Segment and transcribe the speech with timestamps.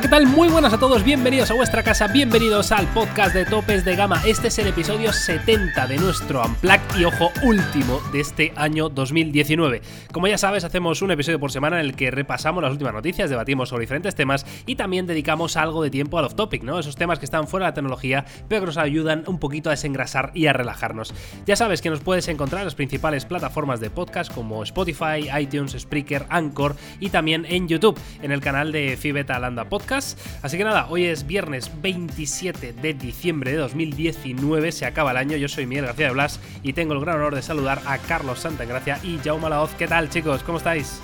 [0.00, 0.26] ¿qué tal?
[0.26, 4.22] Muy buenas a todos, bienvenidos a vuestra casa, bienvenidos al podcast de Topes de Gama.
[4.24, 9.82] Este es el episodio 70 de nuestro Unplugged y ojo, último de este año 2019.
[10.10, 13.28] Como ya sabes, hacemos un episodio por semana en el que repasamos las últimas noticias,
[13.28, 16.78] debatimos sobre diferentes temas y también dedicamos algo de tiempo al off-topic, ¿no?
[16.78, 19.72] Esos temas que están fuera de la tecnología, pero que nos ayudan un poquito a
[19.72, 21.12] desengrasar y a relajarnos.
[21.44, 25.76] Ya sabes que nos puedes encontrar en las principales plataformas de podcast como Spotify, iTunes,
[25.78, 30.62] Spreaker, Anchor y también en YouTube, en el canal de Fibeta Landa Podcast Así que
[30.62, 35.36] nada, hoy es viernes 27 de diciembre de 2019, se acaba el año.
[35.36, 38.38] Yo soy Miguel García de Blas y tengo el gran honor de saludar a Carlos
[38.38, 39.70] Santagracia y Jaume Laoz.
[39.76, 40.44] ¿Qué tal, chicos?
[40.44, 41.00] ¿Cómo estáis?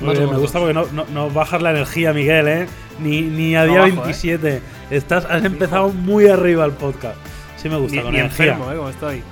[0.00, 2.66] Muy bien, me gusta porque no, no, bajas la energía, Miguel, ¿eh?
[3.00, 4.56] Ni, ni a día 27.
[4.56, 4.62] ¿eh?
[4.90, 7.16] Estás, has empezado muy arriba el podcast.
[7.56, 8.44] Sí me gusta, ni, con ni energía.
[8.46, 8.76] enfermo, ¿eh?
[8.76, 9.22] Como estoy.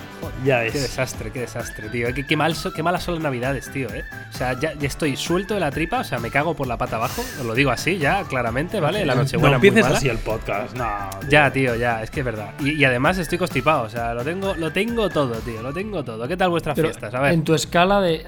[0.45, 0.73] Ya es.
[0.73, 2.13] Qué desastre, qué desastre, tío.
[2.15, 4.05] Qué, qué, mal, qué malas son las navidades, tío, ¿eh?
[4.33, 6.79] O sea, ya, ya, estoy suelto de la tripa, o sea, me cago por la
[6.79, 7.23] pata abajo.
[7.41, 9.05] Os lo digo así, ya, claramente, ¿vale?
[9.05, 9.59] La noche buena.
[9.59, 10.89] No empieces así el podcast, no.
[11.21, 11.31] Tío.
[11.31, 12.55] Ya, tío, ya, es que es verdad.
[12.61, 16.05] Y, y, además estoy constipado, o sea, lo tengo, lo tengo todo, tío, lo tengo
[16.05, 16.27] todo.
[16.27, 17.15] ¿Qué tal vuestras Pero fiestas?
[17.15, 17.33] A ver.
[17.33, 18.25] En tu escala de.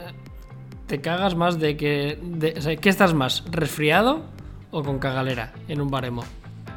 [0.86, 2.18] ¿Te cagas más de que.
[2.22, 3.44] De, o sea, ¿Qué estás más?
[3.50, 4.22] ¿Resfriado
[4.70, 6.24] o con cagalera en un baremo?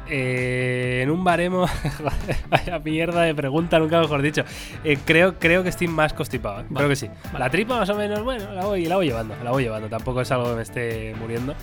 [0.08, 1.66] Eh, en un baremo.
[2.48, 4.44] Vaya mierda de pregunta, nunca mejor dicho.
[4.84, 6.64] Eh, creo, creo que estoy más constipado, ¿eh?
[6.68, 7.10] vale, creo que sí.
[7.24, 7.38] Vale.
[7.38, 9.88] La tripa, más o menos, bueno, la voy, la voy llevando, la voy llevando.
[9.88, 11.54] Tampoco es algo que me esté muriendo.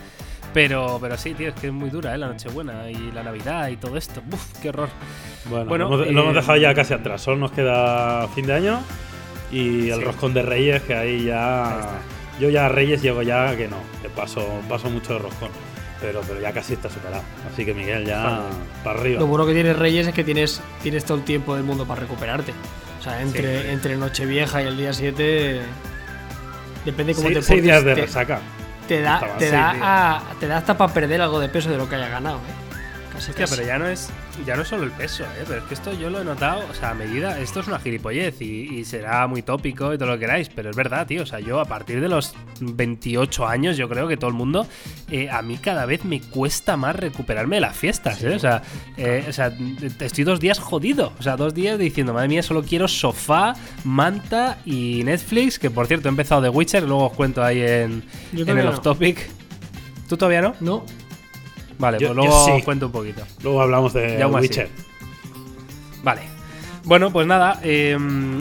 [0.53, 2.17] Pero, pero sí, tío, es que es muy dura, ¿eh?
[2.17, 4.21] La Nochebuena y la Navidad y todo esto.
[4.31, 4.89] Uf, qué horror.
[5.45, 7.21] Bueno, bueno lo, hemos, lo hemos dejado ya casi atrás.
[7.21, 8.81] Solo nos queda fin de año
[9.51, 10.03] y el sí.
[10.03, 11.65] roscón de Reyes, que ahí ya.
[11.65, 11.97] Ahí
[12.39, 15.49] yo ya a Reyes llego ya que no, que paso, paso mucho de roscón.
[16.03, 17.23] Pero, pero ya casi está superado.
[17.49, 18.41] Así que Miguel, ya
[18.83, 19.21] para arriba.
[19.21, 22.01] Lo bueno que tienes Reyes es que tienes, tienes todo el tiempo del mundo para
[22.01, 22.51] recuperarte.
[22.99, 23.67] O sea, entre, sí.
[23.69, 25.61] entre Nochevieja y el día 7.
[26.83, 28.41] Depende cómo sí, te Seis días de te, resaca.
[28.85, 31.87] Te da, te, da a, te da hasta para perder algo de peso de lo
[31.87, 32.39] que haya ganado.
[32.39, 32.75] ¿eh?
[33.13, 33.55] Casi, Hostia, casi.
[33.55, 34.09] pero ya no es
[34.45, 35.43] ya no es solo el peso, ¿eh?
[35.47, 37.79] pero es que esto yo lo he notado, o sea, a medida, esto es una
[37.79, 41.23] gilipollez y, y, será muy tópico y todo lo que queráis, pero es verdad, tío,
[41.23, 44.67] o sea, yo a partir de los 28 años, yo creo que todo el mundo,
[45.11, 48.35] eh, a mí cada vez me cuesta más recuperarme de las fiestas, ¿eh?
[48.35, 48.61] O sea,
[48.97, 49.55] eh, o sea,
[49.99, 54.57] estoy dos días jodido, o sea, dos días diciendo, madre mía, solo quiero sofá, manta
[54.65, 58.57] y Netflix, que por cierto he empezado The Witcher, luego os cuento ahí en, en
[58.57, 58.71] el no.
[58.71, 59.29] off topic.
[60.07, 60.55] ¿Tú todavía no?
[60.59, 60.85] No.
[61.83, 62.61] Vale, yo, pues luego sí.
[62.63, 63.23] cuento un poquito.
[63.43, 64.69] Luego hablamos de Witcher.
[64.73, 66.01] Así.
[66.01, 66.32] Vale.
[66.85, 67.97] Bueno, pues nada, eh,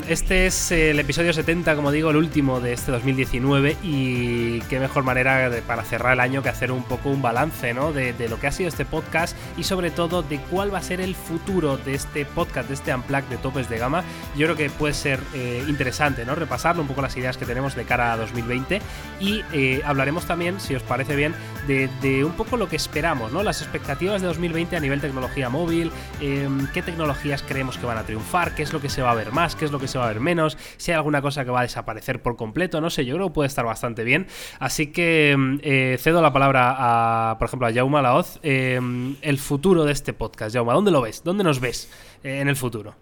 [0.09, 5.05] este es el episodio 70, como digo, el último de este 2019 y qué mejor
[5.05, 7.93] manera para cerrar el año que hacer un poco un balance ¿no?
[7.93, 11.01] de, lo que ha sido este podcast y sobre todo de cuál va a ser
[11.01, 14.03] el futuro de este podcast, de este Unplugged de topes de gama.
[14.37, 16.35] Yo creo que puede ser eh, interesante ¿no?
[16.35, 18.83] repasarlo un poco las ideas que tenemos de cara a 2020
[19.21, 21.33] y eh, hablaremos también, si os parece bien,
[21.69, 23.45] de, de, un poco lo que esperamos, ¿no?
[23.45, 28.32] las expectativas de 2020 a nivel tecnología móvil, qué tecnologías creemos que van a triunfar
[28.57, 30.07] qué es lo que se va a ver más, qué es lo que se va
[30.07, 33.05] a ver menos, si hay alguna cosa que va a desaparecer por completo, no sé,
[33.05, 34.27] yo creo que puede estar bastante bien.
[34.59, 38.81] Así que eh, cedo la palabra a, por ejemplo, a Jauma Laoz, eh,
[39.21, 40.55] el futuro de este podcast.
[40.55, 41.23] Jauma, ¿dónde lo ves?
[41.23, 41.91] ¿Dónde nos ves
[42.25, 42.95] eh, en el futuro?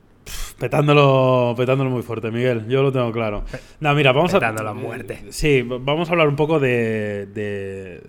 [0.59, 2.69] Petándolo, petándolo muy fuerte, Miguel.
[2.69, 3.45] Yo lo tengo claro.
[3.81, 4.73] No, mira, vamos Petándolo a.
[4.73, 5.25] a muerte.
[5.31, 8.03] Sí, vamos a hablar un poco de, de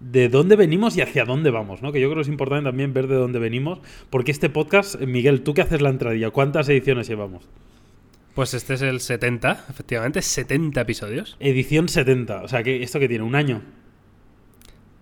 [0.00, 1.92] de dónde venimos y hacia dónde vamos, ¿no?
[1.92, 3.80] Que yo creo que es importante también ver de dónde venimos,
[4.10, 7.48] porque este podcast, Miguel, tú que haces la entradilla, ¿cuántas ediciones llevamos?
[8.34, 11.36] Pues este es el 70, efectivamente, 70 episodios.
[11.40, 13.24] Edición 70, o sea, que ¿esto que tiene?
[13.24, 13.62] ¿Un año?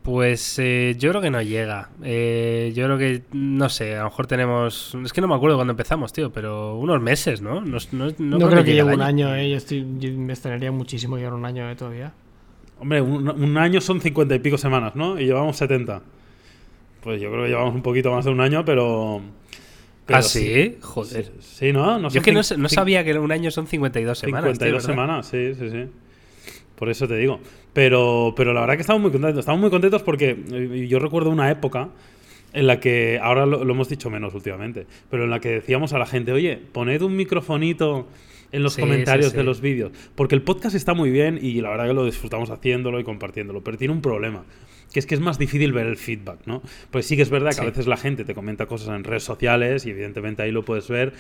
[0.07, 1.91] Pues eh, yo creo que no llega.
[2.05, 4.97] Eh, yo creo que, no sé, a lo mejor tenemos.
[5.05, 7.61] Es que no me acuerdo cuándo empezamos, tío, pero unos meses, ¿no?
[7.61, 9.51] No, no, no, no creo, que, llegue un año, ¿eh?
[9.51, 11.75] Yo, estoy, yo me extrañaría muchísimo llegar un año ¿eh?
[11.75, 12.13] todavía.
[12.79, 15.19] Hombre, un, un, año son cincuenta y pico semanas, ¿no?
[15.19, 16.01] Y llevamos 70.
[17.01, 19.21] Pues yo creo que llevamos un poquito más de un año, pero.
[20.07, 20.39] pero ¿Ah, sí?
[20.39, 20.79] sí?
[20.83, 21.25] Joder.
[21.25, 21.99] Sí, sí ¿no?
[21.99, 24.53] no yo es que no, no, sabía que un año son 52 semanas.
[24.53, 25.87] 52 tío, semanas, sí, sí, sí.
[26.77, 27.41] Por eso te digo.
[27.73, 29.41] Pero, pero la verdad que estamos muy contentos.
[29.41, 31.89] Estamos muy contentos porque yo recuerdo una época
[32.53, 35.93] en la que, ahora lo, lo hemos dicho menos últimamente, pero en la que decíamos
[35.93, 38.07] a la gente, oye, poned un microfonito
[38.53, 39.37] en los sí, comentarios sí, sí.
[39.37, 39.93] de los vídeos.
[40.15, 43.63] Porque el podcast está muy bien y la verdad que lo disfrutamos haciéndolo y compartiéndolo,
[43.63, 44.45] pero tiene un problema.
[44.97, 46.63] Que es que es más difícil ver el feedback, ¿no?
[46.91, 49.25] Pues sí que es verdad que a veces la gente te comenta cosas en redes
[49.25, 51.13] sociales y evidentemente ahí lo puedes ver,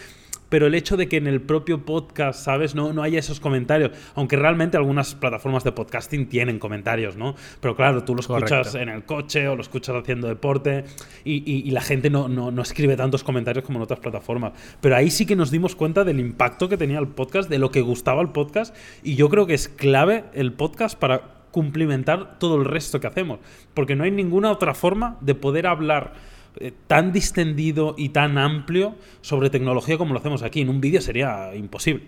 [0.49, 2.75] pero el hecho de que en el propio podcast, ¿sabes?
[2.75, 7.35] No, no haya esos comentarios, aunque realmente algunas plataformas de podcasting tienen comentarios, ¿no?
[7.61, 8.79] Pero claro, tú lo escuchas Correcto.
[8.79, 10.85] en el coche o lo escuchas haciendo deporte
[11.23, 14.55] y, y, y la gente no, no, no, escribe tantos comentarios como en otras plataformas.
[14.81, 17.71] Pero ahí sí que nos dimos cuenta del impacto que tenía el podcast, de lo
[17.71, 22.57] que gustaba el podcast y yo creo que es clave el podcast para cumplimentar todo
[22.57, 23.39] el resto que hacemos.
[23.73, 26.13] Porque no hay ninguna otra forma de poder hablar
[26.61, 30.61] eh, tan distendido y tan amplio sobre tecnología como lo hacemos aquí.
[30.61, 32.03] En un vídeo sería imposible.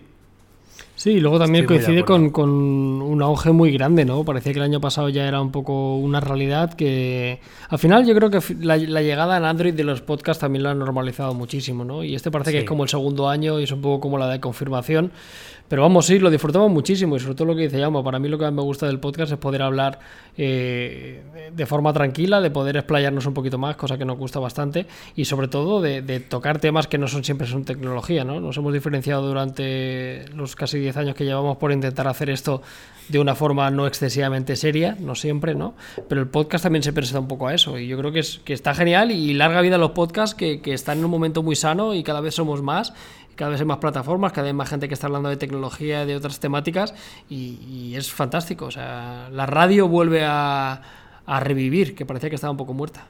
[0.96, 4.24] Sí, y luego también coincide con, con, un auge muy grande, ¿no?
[4.24, 7.40] Parecía que el año pasado ya era un poco una realidad que...
[7.68, 10.74] Al final yo creo que la, llegada en Android de los podcasts también lo ha
[10.74, 12.04] normalizado muchísimo, ¿no?
[12.04, 14.28] Y este parece que es como el segundo año y es un poco como la
[14.28, 15.12] de confirmación.
[15.68, 18.28] Pero vamos, sí, lo disfrutamos muchísimo y sobre todo lo que dice Yamo, para mí
[18.28, 19.98] lo que más me gusta del podcast es poder hablar
[20.36, 21.22] eh,
[21.52, 25.26] de forma tranquila, de poder explayarnos un poquito más, cosa que nos gusta bastante, y
[25.26, 28.40] sobre todo de, tocar temas que no son siempre son tecnología, ¿no?
[28.40, 32.62] Nos hemos diferenciado durante los casi 10 años que llevamos por intentar hacer esto
[33.08, 35.74] de una forma no excesivamente seria, no siempre, ¿no?
[36.08, 38.40] Pero el podcast también se presenta un poco a eso, y yo creo que, es,
[38.42, 41.56] que está genial y larga vida los podcasts que, que están en un momento muy
[41.56, 42.94] sano y cada vez somos más
[43.38, 46.06] cada vez hay más plataformas, cada vez más gente que está hablando de tecnología, y
[46.08, 46.92] de otras temáticas,
[47.30, 48.66] y, es fantástico.
[48.66, 50.82] O sea, la radio vuelve a,
[51.24, 53.06] a revivir, que parecía que estaba un poco muerta.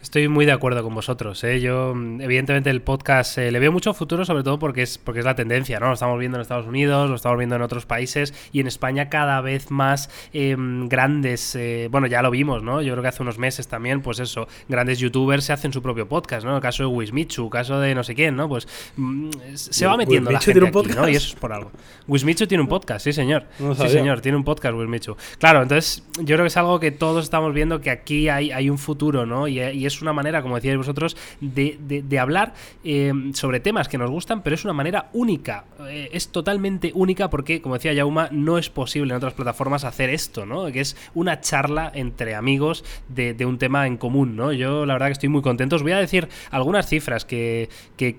[0.00, 1.42] Estoy muy de acuerdo con vosotros.
[1.42, 1.60] ¿eh?
[1.60, 5.26] Yo, evidentemente, el podcast eh, le veo mucho futuro, sobre todo porque es, porque es
[5.26, 5.88] la tendencia, ¿no?
[5.88, 9.08] Lo estamos viendo en Estados Unidos, lo estamos viendo en otros países y en España
[9.08, 11.56] cada vez más em, grandes.
[11.56, 12.80] Eh, bueno, ya lo vimos, ¿no?
[12.80, 16.08] Yo creo que hace unos meses también, pues eso, grandes youtubers se hacen su propio
[16.08, 16.54] podcast, ¿no?
[16.54, 18.48] El caso de Wismichu, caso de no sé quién, ¿no?
[18.48, 21.08] Pues mm, se va metiendo la gente aquí, ¿no?
[21.08, 21.72] Y eso es por algo.
[22.06, 23.46] Wismichu tiene un podcast, sí, señor.
[23.58, 25.16] sí, señor, tiene un podcast Wismichu.
[25.38, 28.70] Claro, entonces yo creo que es algo que todos estamos viendo que aquí hay, hay
[28.70, 29.48] un futuro, ¿no?
[29.48, 32.54] Y, y es una manera, como decíais vosotros, de, hablar
[32.84, 35.64] eh, sobre temas que nos gustan, pero es una manera única.
[35.88, 40.10] Eh, es totalmente única porque, como decía Yauma, no es posible en otras plataformas hacer
[40.10, 40.66] esto, ¿no?
[40.72, 44.52] Que es una charla entre amigos de, un tema en común, ¿no?
[44.52, 45.76] Yo la verdad que estoy muy contento.
[45.76, 47.68] Os voy a decir algunas cifras que,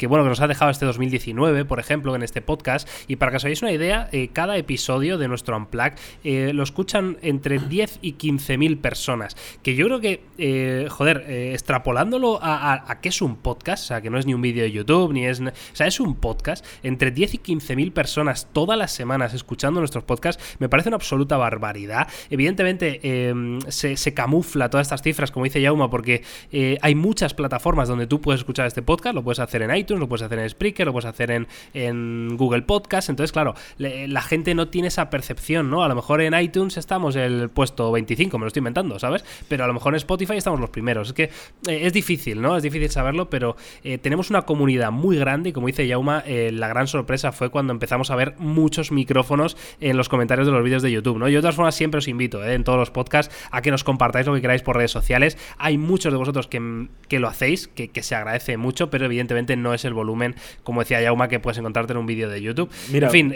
[0.07, 2.87] bueno, que nos ha dejado este 2019, por ejemplo, en este podcast.
[3.07, 5.93] Y para que os hagáis una idea, eh, cada episodio de nuestro Unplug
[6.23, 9.35] lo escuchan entre 10 y 15 mil personas.
[9.61, 11.25] Que yo creo que, joder,
[11.59, 14.63] extrapolándolo a, a, que es un podcast, o sea, que no es ni un vídeo
[14.63, 15.41] de YouTube, ni es.
[15.41, 16.65] O sea, es un podcast.
[16.83, 20.95] Entre 10 y 15 mil personas todas las semanas escuchando nuestros podcasts, me parece una
[20.95, 22.07] absoluta barbaridad.
[22.29, 27.87] Evidentemente, em, se, camufla todas estas cifras, como dice Yauma, porque eh, hay muchas plataformas
[27.87, 29.13] donde tú puedes escuchar este podcast.
[29.13, 32.37] Lo puedes hacer en iTunes, lo puedes hacer en Spreaker, lo puedes hacer en, en
[32.37, 33.09] Google Podcast.
[33.09, 35.83] Entonces, claro, la gente no tiene esa percepción, ¿no?
[35.83, 39.23] A lo mejor en iTunes estamos el puesto 25, me lo estoy inventando, ¿sabes?
[39.47, 41.09] Pero a lo mejor en Spotify estamos los primeros.
[41.09, 41.29] Es que
[41.67, 42.55] eh, es difícil, ¿no?
[42.55, 46.51] Es difícil saberlo, pero eh, tenemos una comunidad muy grande y como dice Yauma, eh,
[46.53, 50.63] la gran sorpresa fue cuando empezamos a ver muchos micrófonos en los comentarios de los
[50.63, 51.27] vídeos de YouTube, ¿no?
[51.27, 52.53] Yo de todas formas siempre os invito, ¿eh?
[52.53, 55.37] en todos los podcasts, a que nos compartáis lo que queráis por redes sociales.
[55.57, 59.83] Hay muchos de vosotros que, lo hacéis, que, se agradece mucho, pero evidentemente no es
[59.83, 62.69] el volumen, como decía Yauma, que puedes encontrarte en un vídeo de YouTube.
[62.91, 63.27] Mira, en fin,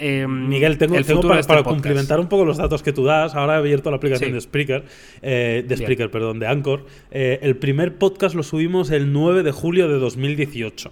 [0.48, 3.58] Miguel, tengo, el para, este complementar un poco los datos que tú das, ahora he
[3.58, 4.86] abierto la aplicación de Spreaker,
[5.22, 6.86] de Spreaker, perdón, de Anchor.
[7.12, 10.92] el primer podcast lo subimos el 9 de julio de 2018.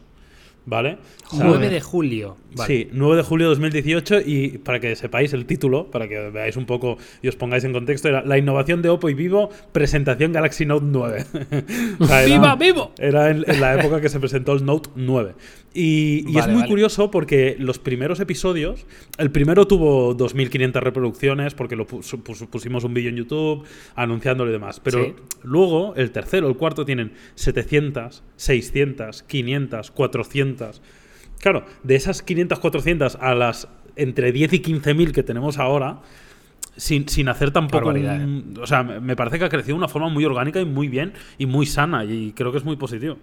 [0.66, 0.98] ¿Vale?
[1.34, 2.38] 9 de julio.
[2.66, 6.58] Sí, 9 de julio de 2018 y para que sepáis el título, para que veáis
[6.58, 10.34] un poco y os pongáis en contexto, era La innovación de Oppo y Vivo, presentación
[10.34, 11.26] Galaxy Note 9.
[12.26, 12.92] ¡Viva, vivo!
[12.98, 15.34] Era en, la época que se presentó el Note 9.
[15.74, 18.86] Y, es muy curioso porque los primeros episodios,
[19.18, 24.82] el primero tuvo 2.500 reproducciones porque lo pusimos un vídeo en YouTube anunciándolo y demás.
[24.82, 30.82] Pero luego el tercero, el cuarto tienen 700, 600, 500, 400.
[31.42, 36.02] Claro, de esas 500, 400 a las entre 10 y 15 mil que tenemos ahora,
[36.78, 37.92] sin, sin hacer tampoco.
[37.94, 38.44] ¿eh?
[38.62, 41.14] O sea, me parece que ha crecido de una forma muy orgánica y muy bien
[41.38, 43.18] y muy sana, y creo que es muy positivo.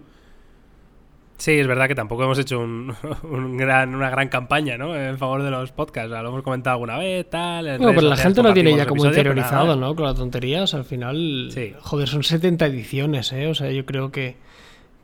[1.37, 2.93] Sí, es verdad que tampoco hemos hecho un,
[3.57, 4.93] gran, una gran campaña, ¿no?
[4.93, 6.11] En favor de los podcasts.
[6.11, 7.79] lo hemos comentado alguna vez, tal.
[7.79, 9.95] No, pero la gente lo tiene ya como interiorizado, ¿no?
[9.95, 10.73] Con las tonterías.
[10.73, 11.49] Al final,
[11.79, 13.47] joder, son 70 ediciones, ¿eh?
[13.47, 14.35] O sea, yo creo que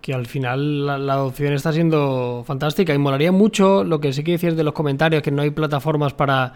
[0.05, 4.33] que al final la, adopción está siendo fantástica y molaría mucho lo que sí que
[4.33, 6.53] decías de los comentarios, que no hay plataformas para,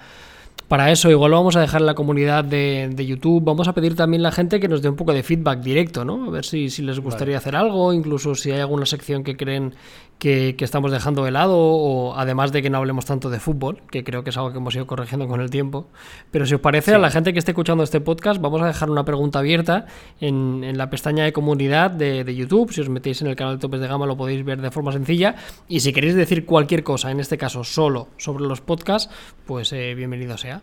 [0.68, 1.10] para eso.
[1.10, 3.44] Igual lo vamos a dejar en la comunidad de, YouTube.
[3.44, 6.06] Vamos a pedir también a la gente que nos dé un poco de feedback directo,
[6.06, 6.26] ¿no?
[6.26, 9.74] A ver si, si les gustaría hacer algo, incluso si hay alguna sección que creen
[10.20, 14.04] que, estamos dejando de lado, o además de que no hablemos tanto de fútbol, que
[14.04, 15.88] creo que es algo que hemos ido corrigiendo con el tiempo.
[16.30, 18.90] Pero si os parece, a la gente que esté escuchando este podcast, vamos a dejar
[18.90, 19.88] una pregunta abierta
[20.20, 22.72] en, en la pestaña de comunidad de, de, YouTube.
[22.74, 24.92] Si os metéis en el canal de Topes de Gama lo podéis ver de forma
[24.92, 25.36] sencilla.
[25.70, 29.12] Y si queréis decir cualquier cosa, en este caso solo sobre los podcasts,
[29.46, 30.62] pues eh, bienvenido sea.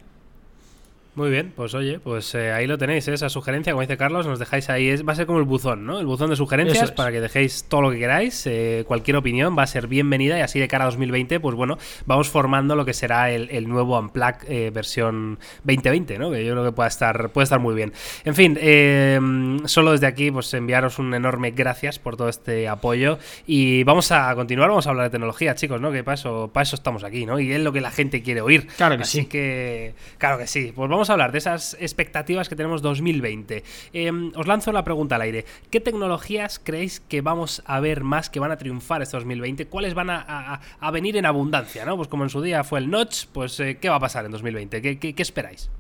[1.16, 3.14] Muy bien, pues oye, pues eh, ahí lo tenéis, ¿eh?
[3.14, 5.86] esa sugerencia, como dice Carlos, nos dejáis ahí, es, va a ser como el buzón,
[5.86, 5.98] ¿no?
[5.98, 9.62] El buzón de sugerencias para que dejéis todo lo que queráis, eh, cualquier opinión va
[9.62, 12.92] a ser bienvenida y así de cara a 2020, pues bueno, vamos formando lo que
[12.92, 14.44] será el, nuevo Unplug
[14.74, 16.30] versión 2020, ¿no?
[16.30, 17.94] Que yo creo que puede estar, puede estar muy bien.
[18.26, 23.84] En fin, solo desde aquí, pues enviaros un enorme gracias por todo este apoyo y
[23.84, 25.90] vamos a continuar, vamos a hablar de tecnología, chicos, ¿no?
[25.90, 27.40] Que para eso, para eso estamos aquí, ¿no?
[27.40, 28.66] Y es lo que la gente quiere oír.
[28.76, 32.56] Claro que así que, claro que sí, pues vamos a hablar de esas expectativas que
[32.56, 33.64] tenemos 2020.
[33.92, 35.44] Em, os lanzo la pregunta al aire.
[35.70, 39.66] ¿Qué tecnologías creéis que vamos a ver más que van a triunfar este 2020?
[39.66, 40.60] ¿Cuáles van a,
[40.92, 41.84] venir en abundancia?
[41.84, 41.96] ¿no?
[41.96, 44.32] Pues como en su día fue el Notch, pues eh, ¿qué va a pasar en
[44.32, 44.80] 2020?
[44.98, 45.70] ¿Qué, esperáis?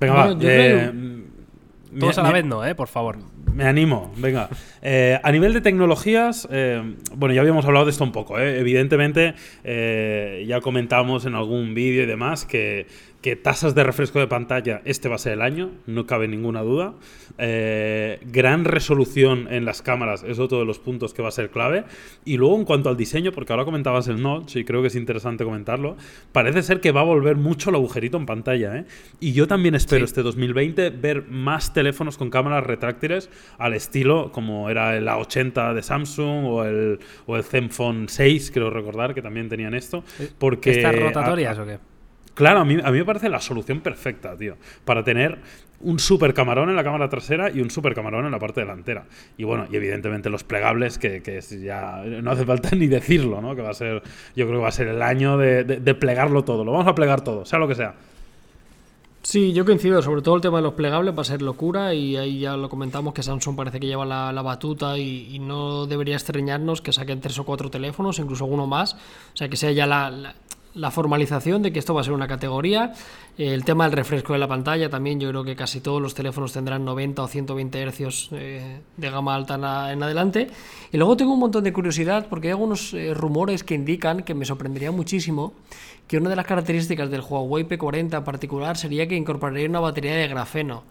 [0.00, 0.36] Venga, va.
[0.40, 0.92] Eh,
[1.98, 3.18] Todos a la vez no, eh, por favor.
[3.52, 4.48] Me animo, venga.
[4.80, 6.48] Eh, a nivel de tecnologías,
[7.16, 8.38] bueno, ya habíamos hablado de esto un poco.
[8.38, 9.34] Evidentemente,
[10.46, 12.86] ya comentamos en algún vídeo y demás que
[13.22, 16.62] que tasas de refresco de pantalla, este va a ser el año, no cabe ninguna
[16.62, 16.94] duda.
[17.36, 21.50] Eh, gran resolución en las cámaras es otro de los puntos que va a ser
[21.50, 21.84] clave.
[22.24, 24.94] Y luego en cuanto al diseño, porque ahora comentabas el notch y creo que es
[24.94, 25.96] interesante comentarlo,
[26.32, 28.76] parece ser que va a volver mucho el agujerito en pantalla.
[28.76, 28.84] ¿eh?
[29.20, 34.70] Y yo también espero este 2020 ver más teléfonos con cámaras retráctiles al estilo como
[34.70, 39.48] era el A80 de Samsung o el, o el Zenfone 6, creo recordar que también
[39.48, 40.04] tenían esto.
[40.18, 41.89] Eh, porque, ¿Estas rotatorias o qué?
[42.34, 44.56] Claro, a mí, a mí me parece la solución perfecta, tío.
[44.84, 45.38] Para tener
[45.80, 49.04] un super camarón en la cámara trasera y un super camarón en la parte delantera.
[49.36, 53.54] Y bueno, y evidentemente los plegables, que, que ya no hace falta ni decirlo, ¿no?
[53.56, 54.02] Que va a ser,
[54.36, 56.64] yo creo que va a ser el año de, plegarlo todo.
[56.64, 57.94] Lo vamos a plegar todo, sea lo que sea.
[59.22, 62.16] Sí, yo coincido, sobre todo el tema de los plegables va a ser locura y
[62.16, 66.80] ahí ya lo comentamos que Samsung parece que lleva la, batuta y, no debería estreñarnos
[66.80, 70.10] que saquen tres o cuatro teléfonos, incluso uno más, o sea que sea ya la,
[70.10, 70.34] la
[70.90, 72.92] formalización de que esto va a ser una categoría.
[73.36, 76.52] El tema del refresco de la pantalla también, yo creo que casi todos los teléfonos
[76.52, 79.54] tendrán 90 o 120 hercios eh, de gama alta
[79.92, 80.48] en, adelante.
[80.92, 84.34] Y luego tengo un montón de curiosidad porque hay algunos eh, rumores que indican que
[84.34, 85.54] me sorprendería muchísimo
[86.06, 90.14] que una de las características del Huawei P40 en particular sería que incorporaría una batería
[90.14, 90.82] de grafeno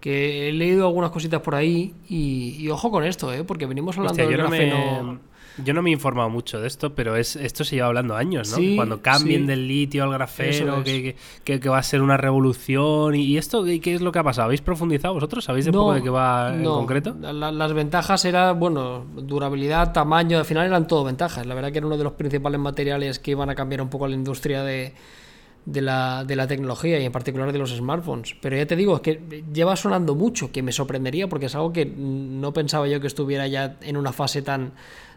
[0.00, 3.42] que he leído algunas cositas por ahí y, ojo con esto, ¿eh?
[3.42, 5.18] porque venimos hablando del grafeno...
[5.62, 8.50] Yo no me he informado mucho de esto, pero es esto se lleva hablando años,
[8.50, 8.76] ¿no?
[8.76, 13.14] Cuando cambien del litio al grafeno, que, que, va a ser una revolución.
[13.14, 14.46] ¿Y esto qué es lo que ha pasado?
[14.46, 15.44] ¿Habéis profundizado vosotros?
[15.44, 17.14] ¿Sabéis de poco de qué va en concreto?
[17.20, 21.46] las ventajas eran, bueno, durabilidad, tamaño, al final eran todo ventajas.
[21.46, 24.08] La verdad que era uno de los principales materiales que iban a cambiar un poco
[24.08, 24.94] la industria de,
[25.66, 28.36] de la, de la, tecnología y en particular de los smartphones.
[28.40, 31.72] Pero ya te digo, es que lleva sonando mucho, que me sorprendería porque es algo
[31.72, 34.72] que no pensaba yo que estuviera ya en una fase tan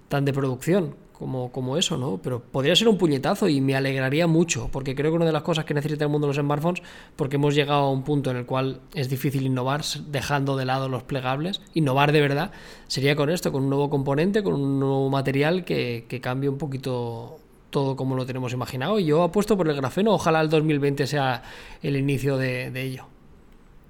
[0.08, 2.20] tan de producción como, como eso, ¿no?
[2.22, 5.42] Pero podría ser un puñetazo y me alegraría mucho, porque creo que una de las
[5.42, 6.84] cosas que necesita el mundo de los smartphones,
[7.16, 10.90] porque hemos llegado a un punto en el cual es difícil innovar dejando de lado
[10.90, 12.52] los plegables, innovar de verdad,
[12.88, 16.58] sería con esto, con un nuevo componente, con un nuevo material que, que cambie un
[16.58, 19.00] poquito todo como lo tenemos imaginado.
[19.00, 21.42] Y yo apuesto por el grafeno, ojalá el 2020 sea
[21.82, 23.06] el inicio de, de ello.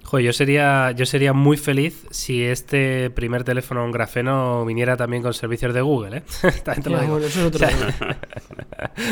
[0.07, 5.21] Joder, yo sería, yo sería muy feliz si este primer teléfono en grafeno viniera también
[5.21, 6.23] con servicios de Google, ¿eh?
[6.41, 7.67] eso es otro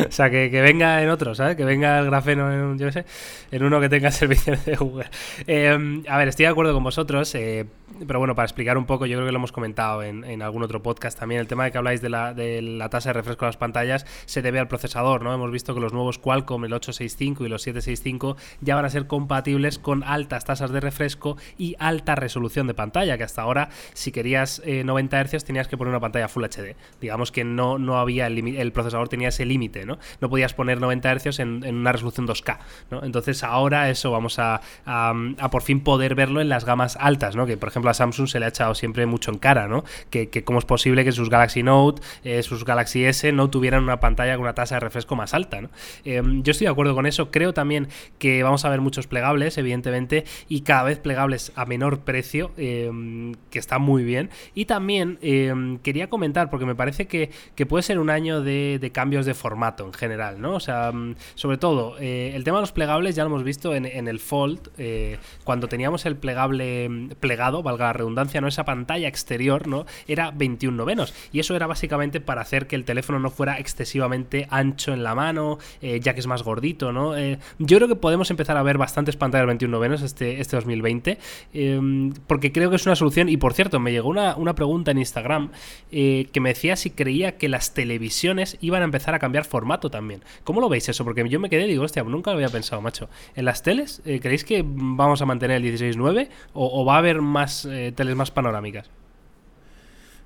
[0.08, 1.58] o sea, que, venga en otro, ¿sabes?
[1.58, 3.04] Que venga el grafeno en, yo sé,
[3.52, 5.10] en uno que tenga servicios de Google.
[5.48, 7.66] Eh, a ver, estoy de acuerdo con vosotros, eh,
[8.08, 10.82] pero bueno, para explicar un poco, yo creo que lo hemos comentado en, algún otro
[10.82, 13.50] podcast también, el tema de que habláis de la, de la tasa de refresco de
[13.50, 15.34] las pantallas se debe al procesador, ¿no?
[15.34, 19.08] Hemos visto que los nuevos Qualcomm, el 865 y los 765, ya van a ser
[19.08, 24.12] compatibles con altas tasas de refresco y alta resolución de pantalla, que hasta ahora si
[24.12, 26.76] querías 90 eh, Hz tenías que poner una pantalla Full HD.
[27.02, 29.98] Digamos que no, no había el, el procesador tenía ese límite, ¿no?
[30.22, 32.60] No podías poner 90 Hz en, una resolución 2K,
[32.92, 33.04] ¿no?
[33.04, 37.46] Entonces ahora eso vamos a, a, por fin poder verlo en las gamas altas, ¿no?
[37.46, 39.84] Que por ejemplo a Samsung se le ha echado siempre mucho en cara, ¿no?
[40.10, 44.00] Que, cómo es posible que sus Galaxy Note, eh, sus Galaxy S no tuvieran una
[44.00, 45.70] pantalla con una tasa de refresco más alta, ¿no?
[46.04, 47.88] Em, yo estoy de acuerdo con eso, creo también
[48.20, 53.34] que vamos a ver muchos plegables, evidentemente, y cada vez plegables a menor precio, em,
[53.50, 54.30] que está muy bien.
[54.54, 57.30] Y también em, quería comentar, porque me parece que,
[57.66, 60.56] puede ser un año de, cambios de formato en general, ¿no?
[60.56, 63.74] O sea, mm, sobre todo, eh, el tema de los plegables ya lo hemos visto
[63.74, 68.48] en, el Fold, eh, cuando teníamos el plegable mm, plegado, valga la redundancia, ¿no?
[68.48, 69.86] Esa pantalla exterior, ¿no?
[70.08, 71.14] Era 21 novenos.
[71.32, 75.16] Y eso era básicamente para hacer que el teléfono no fuera excesivamente ancho en la
[75.16, 77.16] mano, eh, ya que es más gordito, ¿no?
[77.60, 81.18] yo creo que podemos empezar a ver bastantes pantallas 21 novenos este, este este 2020,
[81.54, 83.30] em, porque creo que es una solución.
[83.30, 85.52] Y por cierto, me llegó una, una pregunta en Instagram
[85.92, 89.90] eh, que me decía si creía que las televisiones iban a empezar a cambiar formato
[89.90, 90.22] también.
[90.44, 91.04] ¿Cómo lo veis eso?
[91.04, 93.10] Porque yo me quedé y digo, hostia, nunca lo había pensado, macho.
[93.36, 96.98] ¿En las teles eh, creéis que vamos a mantener el 16.9 o, o va a
[97.00, 98.90] haber más eh, teles más panorámicas?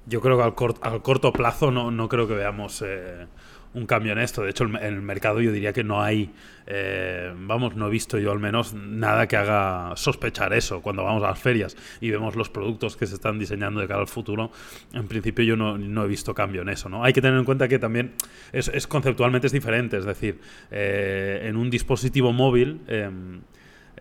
[0.06, 3.28] Yo creo que al, al corto plazo no, no, creo que veamos eh,
[3.74, 4.44] un cambio en esto.
[4.44, 6.32] De hecho, en el mercado yo diría que no hay,
[6.66, 11.24] eh, vamos, no he visto yo al menos nada que haga sospechar eso cuando vamos
[11.24, 14.52] a las ferias y vemos los productos que se están diseñando de cara al futuro.
[14.94, 16.90] En principio yo no, no he visto cambio en eso.
[16.90, 17.04] ¿no?
[17.04, 18.14] Hay que tener en cuenta que también
[18.52, 19.98] es, es conceptualmente es diferente.
[19.98, 20.40] Es decir,
[20.72, 23.42] eh, en un dispositivo móvil em,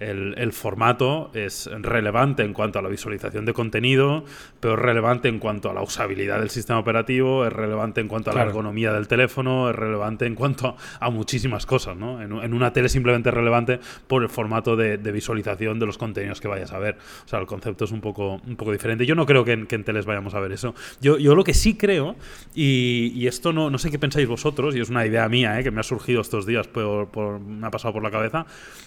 [0.00, 4.24] el, formato es relevante en cuanto a la visualización de contenido,
[4.60, 8.30] pero es relevante en cuanto a la usabilidad del sistema operativo, es relevante en cuanto
[8.30, 11.96] a la ergonomía del teléfono, es relevante en cuanto a, muchísimas cosas.
[11.96, 12.22] ¿no?
[12.22, 16.48] En, una tele simplemente es relevante por el formato de, visualización de los contenidos que
[16.48, 16.96] vayas a ver.
[17.24, 19.06] O sea, el concepto es un poco, un poco diferente.
[19.06, 20.74] Yo no creo que en, que en teles vayamos a ver eso.
[21.00, 22.16] Yo, yo lo que sí creo,
[22.54, 25.62] y, esto no, no sé qué pensáis vosotros, y es una idea mía ¿eh?
[25.62, 28.46] que me ha surgido estos días, por, me ha pasado por la cabeza,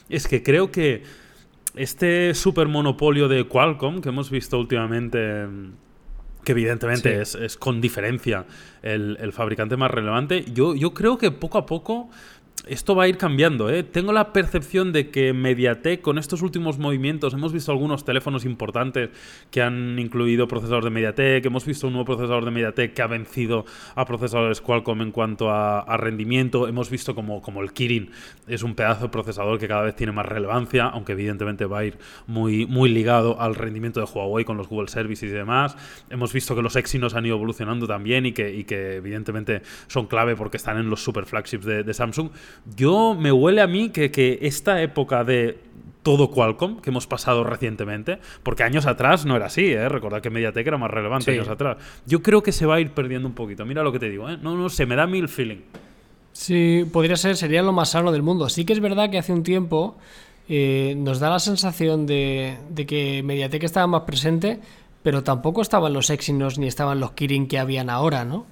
[0.09, 1.00] es que creo que
[1.75, 5.47] este super monopolio de Qualcomm que hemos visto últimamente,
[6.43, 8.45] que evidentemente es, con diferencia
[8.81, 12.09] el, el, fabricante más relevante, yo, yo creo que poco a poco
[12.67, 13.69] esto va a ir cambiando.
[13.69, 13.83] ¿eh?
[13.83, 19.09] Tengo la percepción de que Mediatek, con estos últimos movimientos, hemos visto algunos teléfonos importantes
[19.49, 23.07] que han incluido procesador de Mediatek, hemos visto un nuevo procesador de Mediatek que ha
[23.07, 23.65] vencido
[23.95, 28.09] a procesadores Qualcomm en cuanto a, rendimiento, hemos visto como, como, el Kirin
[28.47, 31.85] es un pedazo de procesador que cada vez tiene más relevancia, aunque evidentemente va a
[31.85, 35.75] ir muy, muy ligado al rendimiento de Huawei con los Google Services y demás.
[36.09, 40.57] Hemos visto que los Exynos han ido evolucionando también y que evidentemente son clave porque
[40.57, 42.31] están en los super flagships de Samsung.
[42.75, 45.57] Yo me huele a mí que, que esta época de
[46.03, 49.89] todo Qualcomm que hemos pasado recientemente, porque años atrás no era así, ¿eh?
[49.89, 51.77] recordad que Mediatek era más relevante años atrás.
[52.05, 53.65] Yo creo que se va a ir perdiendo un poquito.
[53.65, 54.37] Mira lo que te digo, ¿eh?
[54.41, 55.61] no, no sé, me da mil feeling.
[56.33, 58.49] Sí, podría ser, sería lo más sano del mundo.
[58.49, 59.97] Sí que es verdad que hace un tiempo
[60.47, 64.59] eh, nos da la sensación de, de, que Mediatek estaba más presente,
[65.03, 68.45] pero tampoco estaban los Exynos ni estaban los Kirin que habían ahora, ¿no?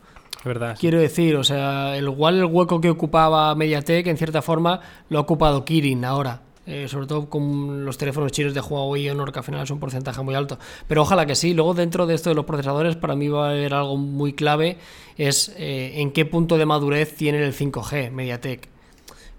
[0.80, 4.80] Quiero decir, o sea, el, igual el hueco que ocupaba Mediatek, en cierta forma,
[5.10, 6.42] lo ha ocupado Kirin ahora.
[6.66, 9.72] Eh, sobre todo con los teléfonos chinos de Huawei y Honor, que al final es
[9.72, 10.60] un porcentaje muy alto.
[10.88, 11.56] Pero ojalá que sí.
[11.56, 14.78] Luego, dentro de esto de los procesadores, para mí va a haber algo muy clave:
[15.18, 18.70] es eh, en qué punto de madurez tiene el 5G Mediatek.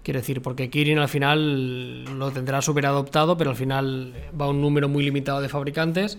[0.03, 4.59] Quiero decir, porque Kirin al final lo tendrá súper adoptado, pero al final va un
[4.59, 6.17] número muy limitado de fabricantes.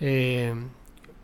[0.00, 0.54] Eh,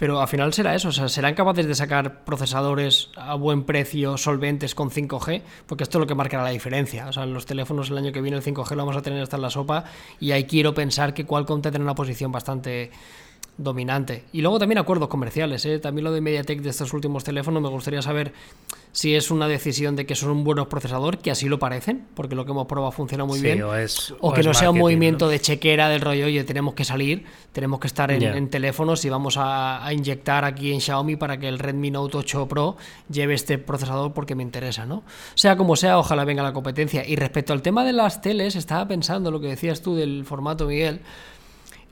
[0.00, 4.16] pero al final será eso, o sea, serán capaces de sacar procesadores a buen precio,
[4.16, 7.06] solventes con 5G, porque esto es lo que marcará la diferencia.
[7.06, 9.36] O sea, los teléfonos el año que viene el 5G lo vamos a tener hasta
[9.36, 9.84] en la sopa
[10.18, 12.90] y ahí quiero pensar que Qualcomm tendrá una posición bastante
[13.62, 14.24] dominante.
[14.32, 15.78] Y luego también acuerdos comerciales, ¿eh?
[15.78, 18.32] también lo de MediaTek de estos últimos teléfonos, me gustaría saber
[18.92, 22.34] si es una decisión de que son un buenos procesador, que así lo parecen, porque
[22.34, 23.62] lo que hemos probado funciona muy bien,
[24.20, 27.78] o, que no sea un movimiento de chequera del rollo, oye, tenemos que salir, tenemos
[27.80, 31.90] que estar en, teléfonos y vamos a, inyectar aquí en Xiaomi para que el Redmi
[31.90, 32.76] Note 8 Pro
[33.10, 35.04] lleve este procesador porque me interesa, ¿no?
[35.34, 37.06] Sea como sea, ojalá venga la competencia.
[37.06, 40.66] Y respecto al tema de las teles, estaba pensando lo que decías tú del formato,
[40.66, 41.00] Miguel,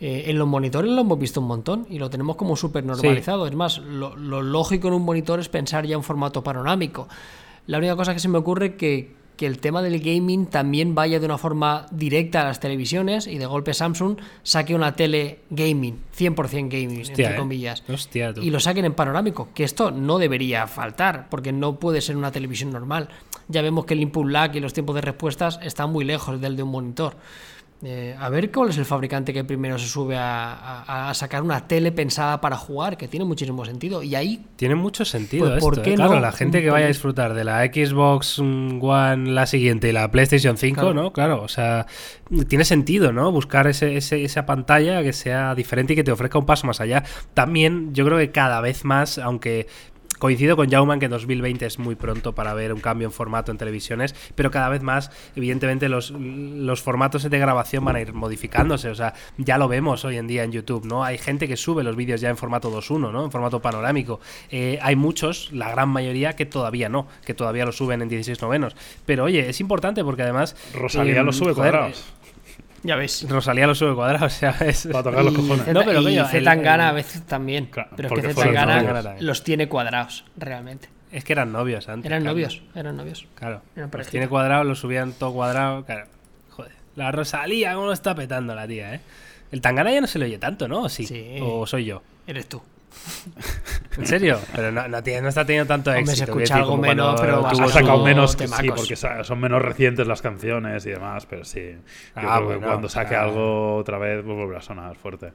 [0.00, 3.46] eh, en los monitores lo hemos visto un montón y lo tenemos como súper normalizado.
[3.46, 7.08] Es más, lo, lógico en un monitor es pensar ya en formato panorámico.
[7.66, 10.94] La única cosa que se me ocurre es que, que el tema del gaming también
[10.94, 15.40] vaya de una forma directa a las televisiones y de golpe Samsung saque una tele
[15.50, 17.36] gaming, 100% gaming, entre ¿eh?
[17.36, 17.82] comillas.
[18.40, 22.30] y lo saquen en panorámico, que esto no debería faltar, porque no puede ser una
[22.30, 23.08] televisión normal.
[23.48, 26.56] Ya vemos que el input lag y los tiempos de respuestas están muy lejos del
[26.56, 27.16] de un monitor.
[27.84, 31.92] Eh, a ver cuál es el fabricante que primero se sube a, sacar una tele
[31.92, 34.02] pensada para jugar, que tiene muchísimo sentido.
[34.02, 34.44] Y ahí.
[34.56, 35.48] Tiene mucho sentido.
[35.48, 35.94] Pues, ¿por ¿eh?
[35.94, 40.10] Claro, la gente que vaya a disfrutar de la Xbox One, la siguiente y la
[40.10, 41.12] PlayStation 5, ¿no?
[41.12, 41.86] Claro, o sea,
[42.48, 43.30] tiene sentido, ¿no?
[43.30, 47.04] Buscar ese, esa pantalla que sea diferente y que te ofrezca un paso más allá.
[47.34, 49.68] También, yo creo que cada vez más, aunque
[50.18, 53.58] Coincido con Jauman que 2020 es muy pronto para ver un cambio en formato en
[53.58, 58.88] televisiones, pero cada vez más, evidentemente, los, los formatos de grabación van a ir modificándose.
[58.88, 61.04] O sea, ya lo vemos hoy en día en YouTube, ¿no?
[61.04, 63.24] Hay gente que sube los vídeos ya en formato 2.1, ¿no?
[63.24, 64.20] En formato panorámico.
[64.50, 68.40] Eh, hay muchos, la gran mayoría, que todavía no, que todavía lo suben en 16
[68.42, 68.76] novenos.
[69.06, 70.56] Pero oye, es importante porque además.
[70.74, 72.04] Rosalía lo em, sube cuadrados.
[72.82, 73.26] Ya ves.
[73.28, 74.86] Rosalía lo sube cuadrado, sea, es...
[74.90, 75.66] Para tocar los cojones.
[75.68, 77.68] no, pero y Zetangana a veces también.
[77.96, 80.88] pero es que Zetangana los tiene cuadrados, realmente.
[81.10, 82.06] Es que eran novios antes.
[82.06, 83.26] Eran novios, eran novios.
[83.34, 83.62] Claro.
[83.74, 85.84] los tiene cuadrados, los subían todo cuadrado.
[85.84, 86.06] Claro.
[86.50, 86.72] Joder.
[86.96, 89.00] La Rosalía, cómo lo está petando la tía, ¿eh?
[89.50, 90.88] El Tangana ya no se le oye tanto, ¿no?
[90.90, 91.06] Sí.
[91.06, 91.38] Sí.
[91.40, 92.02] ¿O soy yo?
[92.26, 92.62] Eres tú.
[93.96, 94.38] ¿En serio?
[94.54, 96.32] Pero no, no, tiene- no está teniendo tanto Hombre, se éxito.
[96.32, 100.90] escucha algo menos, pero Ha sacado menos, sí, porque son menos recientes las canciones y
[100.90, 101.72] demás, pero sí.
[101.72, 101.76] Yo
[102.14, 105.32] Ah, creo que bueno, cuando saque algo otra vez, pues volverá a sonar fuerte.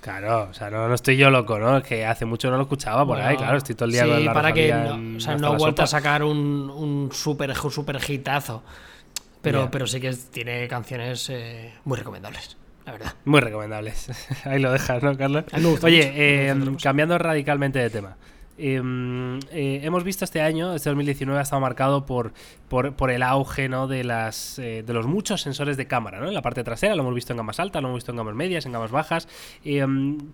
[0.00, 1.76] Claro, o sea, no, no estoy yo loco, ¿no?
[1.76, 4.08] Es que hace mucho no lo escuchaba por ahí, claro, estoy todo el día sí,
[4.10, 6.22] con la para que no, en- o sea, hasta no ha la vuelto a sacar
[6.24, 8.62] un, un super, super hitazo.
[9.42, 12.58] Pero, pero sí que tiene canciones eh, muy recomendables,
[12.90, 13.14] la verdad.
[13.24, 14.10] Muy recomendables.
[14.44, 15.44] Ahí lo dejas, ¿no, Carlos?
[15.82, 18.16] Oye, eh, cambiando radicalmente de tema.
[18.60, 22.32] Eh, eh, hemos visto este año, este 2019 ha estado marcado por,
[23.10, 23.88] el auge ¿no?
[23.88, 26.20] de, las, eh, de los muchos sensores de cámara.
[26.20, 26.28] ¿no?
[26.28, 28.34] En la parte trasera lo hemos visto en gamas altas, lo hemos visto en gamas
[28.34, 29.28] medias, en gamas bajas.
[29.64, 29.84] Eh,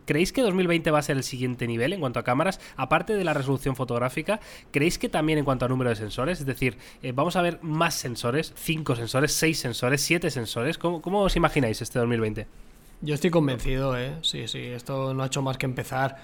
[0.05, 2.61] ¿Creéis que 2020 va a ser el siguiente nivel en cuanto a cámaras?
[2.77, 4.41] Aparte de la resolución fotográfica,
[4.73, 6.41] ¿creéis que también en cuanto a número de sensores?
[6.41, 10.79] Es decir, eh, vamos a ver más sensores, 5 sensores, 6 sensores, 7 sensores.
[10.79, 12.47] ¿Cómo, ¿Cómo os imagináis este 2020?
[13.03, 14.15] Yo estoy convencido, ¿eh?
[14.23, 16.17] Sí, sí, esto no ha hecho más que empezar.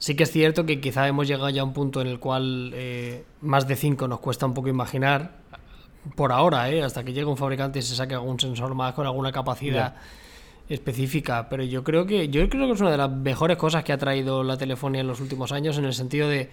[0.00, 2.72] Sí que es cierto que quizá hemos llegado ya a un punto en el cual
[2.74, 5.38] eh, más de 5 nos cuesta un poco imaginar,
[6.16, 6.82] por ahora, ¿eh?
[6.82, 9.94] Hasta que llegue un fabricante y se saque algún sensor más con alguna capacidad
[10.70, 11.48] específica.
[11.50, 13.98] Pero yo creo que yo creo que es una de las mejores cosas que ha
[13.98, 16.48] traído la telefonía en los últimos años, en el sentido de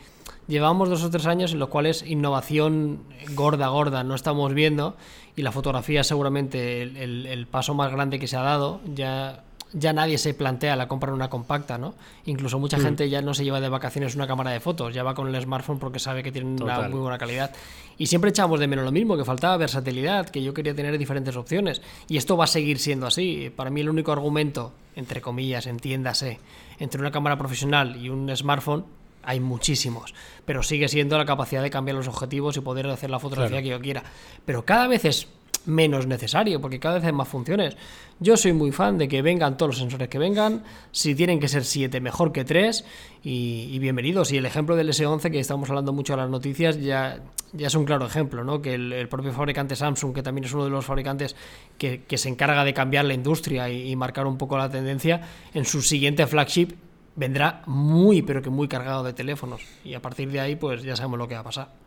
[0.47, 4.97] llevamos dos o tres años en los cuales innovación gorda, gorda no estamos viendo
[5.35, 8.81] y la fotografía es seguramente el, el- el paso más grande que se ha dado.
[8.93, 11.93] Ya, ya nadie se plantea la compra de una compacta, ¿no?
[12.25, 15.13] Incluso mucha gente ya no se lleva de vacaciones una cámara de fotos, ya va
[15.13, 17.51] con el smartphone porque sabe que tiene una muy buena calidad.
[17.97, 21.35] Y siempre echamos de menos lo mismo, que faltaba versatilidad, que yo quería tener diferentes
[21.35, 21.81] opciones.
[22.07, 23.51] Y esto va a seguir siendo así.
[23.55, 26.39] Para mí el único argumento, entre comillas, entiéndase,
[26.79, 28.85] entre una cámara profesional y un smartphone,
[29.23, 30.13] hay muchísimos.
[30.45, 33.63] Pero sigue siendo la capacidad de cambiar los objetivos y poder hacer la fotografía Claro.
[33.63, 34.03] que yo quiera.
[34.45, 35.27] Pero cada vez es
[35.67, 37.77] menos necesario, porque cada vez hay más funciones.
[38.19, 41.47] Yo soy muy fan de que vengan todos los sensores que vengan, si tienen que
[41.47, 42.85] ser 7, mejor que 3,
[43.23, 44.31] y, bienvenidos.
[44.31, 47.19] Y el ejemplo del S11, que estamos hablando mucho en las noticias, ya,
[47.53, 48.61] ya es un claro ejemplo, ¿no?
[48.61, 51.35] Que el, propio fabricante Samsung, que también es uno de los fabricantes
[51.77, 55.21] que, se encarga de cambiar la industria y marcar un poco la tendencia,
[55.53, 56.75] en su siguiente flagship
[57.17, 59.61] vendrá muy, pero que muy cargado de teléfonos.
[59.83, 61.86] Y a partir de ahí, pues ya sabemos lo que va a pasar.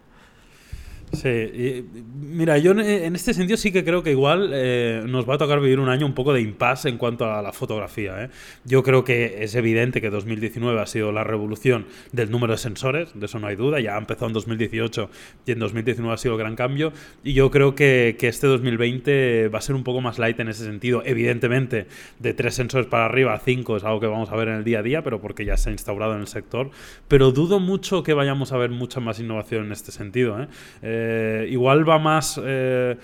[1.13, 5.35] Sí, y, mira, yo en- este sentido sí que creo que igual eh, nos va
[5.35, 8.23] a tocar vivir un año un poco de impasse en cuanto a la fotografía.
[8.25, 8.31] ¿eh?
[8.65, 13.09] Yo creo que es evidente que 2019 ha sido la revolución del número de sensores,
[13.19, 15.11] de eso no hay duda, ya ha empezado en 2018
[15.47, 16.93] y en 2019 ha sido el gran cambio,
[17.25, 20.47] y yo creo que, que este 2020 va a ser un poco más light en
[20.49, 21.03] ese sentido.
[21.05, 21.89] Evidentemente,
[22.21, 24.65] de tres sensores para arriba a cinco es algo que vamos a ver en el
[24.65, 26.71] día a día, pero porque ya se ha instaurado en el sector,
[27.09, 30.41] pero dudo mucho que vayamos a ver mucha más innovación en este sentido.
[30.41, 30.47] ¿eh?
[30.83, 30.99] Eh,
[31.51, 32.41] igual va más...
[32.43, 32.97] eh,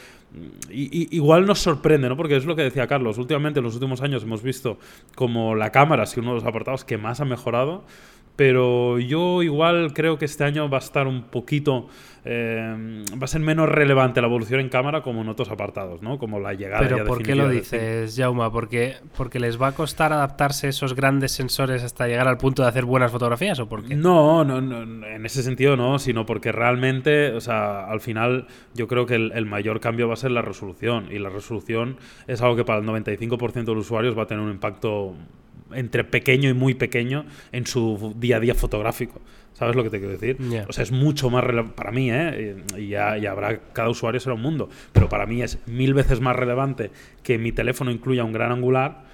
[0.71, 2.17] igual nos sorprende, ¿no?
[2.17, 3.19] Porque es lo que decía Carlos.
[3.19, 4.79] Últimamente, en los últimos años, hemos visto
[5.15, 7.85] como la cámara sido uno de los apartados que más ha mejorado.
[8.37, 11.89] Pero yo igual creo que este año va a estar un poquito.
[12.29, 16.19] eh, va a ser menos relevante la evolución en cámara como en otros apartados, ¿no?
[16.19, 18.51] Como la llegada ya Pero ¿por qué lo dices, Jauma?
[18.51, 22.69] ¿Porque, ¿Porque les va a costar adaptarse esos grandes sensores hasta llegar al punto de
[22.69, 23.95] hacer buenas fotografías o por qué?
[23.95, 28.89] No, no, no, en ese sentido no, sino porque realmente, o sea, al final yo
[28.89, 31.97] creo que el, el mayor cambio va a ser la resolución y la resolución
[32.27, 35.15] es algo que para el 95% de los usuarios va a tener un impacto
[35.73, 39.21] entre pequeño y muy pequeño en su día a día fotográfico.
[39.53, 40.37] ¿Sabes lo que te quiero decir?
[40.69, 42.57] O sea, es mucho más relevante para mí, ¿eh?
[42.77, 46.21] Y ya, ya habrá, cada usuario será un mundo, pero para mí es mil veces
[46.21, 46.91] más relevante
[47.23, 49.05] que mi teléfono incluya un gran angular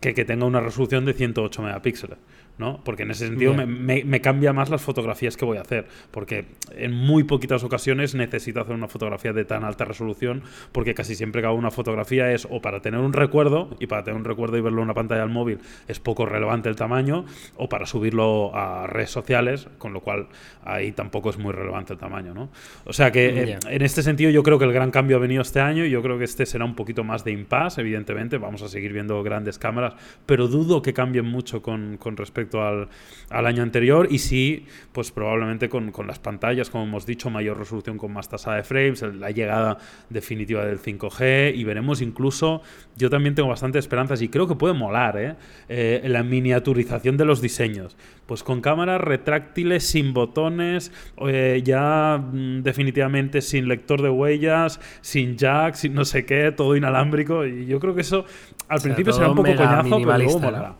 [0.00, 2.18] que que tenga una resolución de 108 megapíxeles,
[2.58, 2.80] ¿no?
[2.84, 5.86] Porque en ese sentido me, me- me cambia más las fotografías que voy a hacer,
[6.10, 6.44] porque
[6.76, 11.40] en muy poquitas ocasiones necesito hacer una fotografía de tan alta resolución, porque casi siempre
[11.40, 14.58] que hago una fotografía es o para tener un recuerdo, y para tener un recuerdo
[14.58, 17.24] y verlo en una pantalla del móvil es poco relevante el tamaño,
[17.56, 20.28] o para subirlo a redes sociales, con lo cual
[20.64, 22.50] ahí tampoco es muy relevante el tamaño, ¿no?
[22.84, 23.28] O sea que
[23.70, 26.02] en este sentido yo creo que el gran cambio ha venido este año y yo
[26.02, 29.58] creo que este será un poquito más de impasse, evidentemente, vamos a seguir viendo grandes
[29.58, 29.94] cámaras,
[30.26, 32.88] pero dudo que cambien mucho con, con respecto al,
[33.30, 37.58] al año anterior y sí, pues probablemente con, con las pantallas, como hemos dicho, mayor
[37.58, 39.78] resolución con más tasa de frames, la llegada
[40.10, 42.62] definitiva del 5G y veremos incluso,
[42.96, 45.36] yo también tengo bastantes esperanzas y creo que puede molar, ¿eh?
[45.68, 47.96] Eh, la miniaturización de los diseños.
[48.26, 50.92] Pues con cámaras retráctiles, sin botones,
[51.26, 56.76] eh, ya mm, definitivamente sin lector de huellas, sin jack, sin no sé qué, todo
[56.76, 57.46] inalámbrico.
[57.46, 58.24] Y yo creo que eso
[58.68, 60.76] al sea, principio será un poco coñazo, pero luego molará.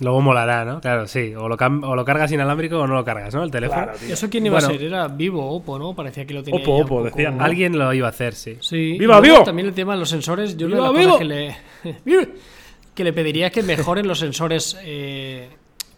[0.00, 0.80] Luego molará, ¿no?
[0.80, 1.34] Claro, sí.
[1.34, 3.42] O lo, o lo cargas inalámbrico o no lo cargas, ¿no?
[3.42, 3.82] El teléfono.
[3.82, 3.98] Claro.
[4.08, 4.68] ¿Eso quién iba Bueno.
[4.68, 4.82] a ser?
[4.84, 5.94] Era Vivo o Oppo, ¿no?
[5.94, 7.44] Parecía que lo tenía Oppo, Oppo, poco- decían, ¿no?
[7.44, 8.56] Alguien lo iba a hacer, sí.
[8.60, 8.96] Sí.
[8.98, 9.42] ¡Viva, vivo!
[9.42, 10.56] También el tema de los sensores.
[10.56, 11.18] Yo ¡Viva, una de las vivo!
[11.18, 11.56] que le...
[12.94, 15.48] Que le pediría es que mejoren los sensores eh,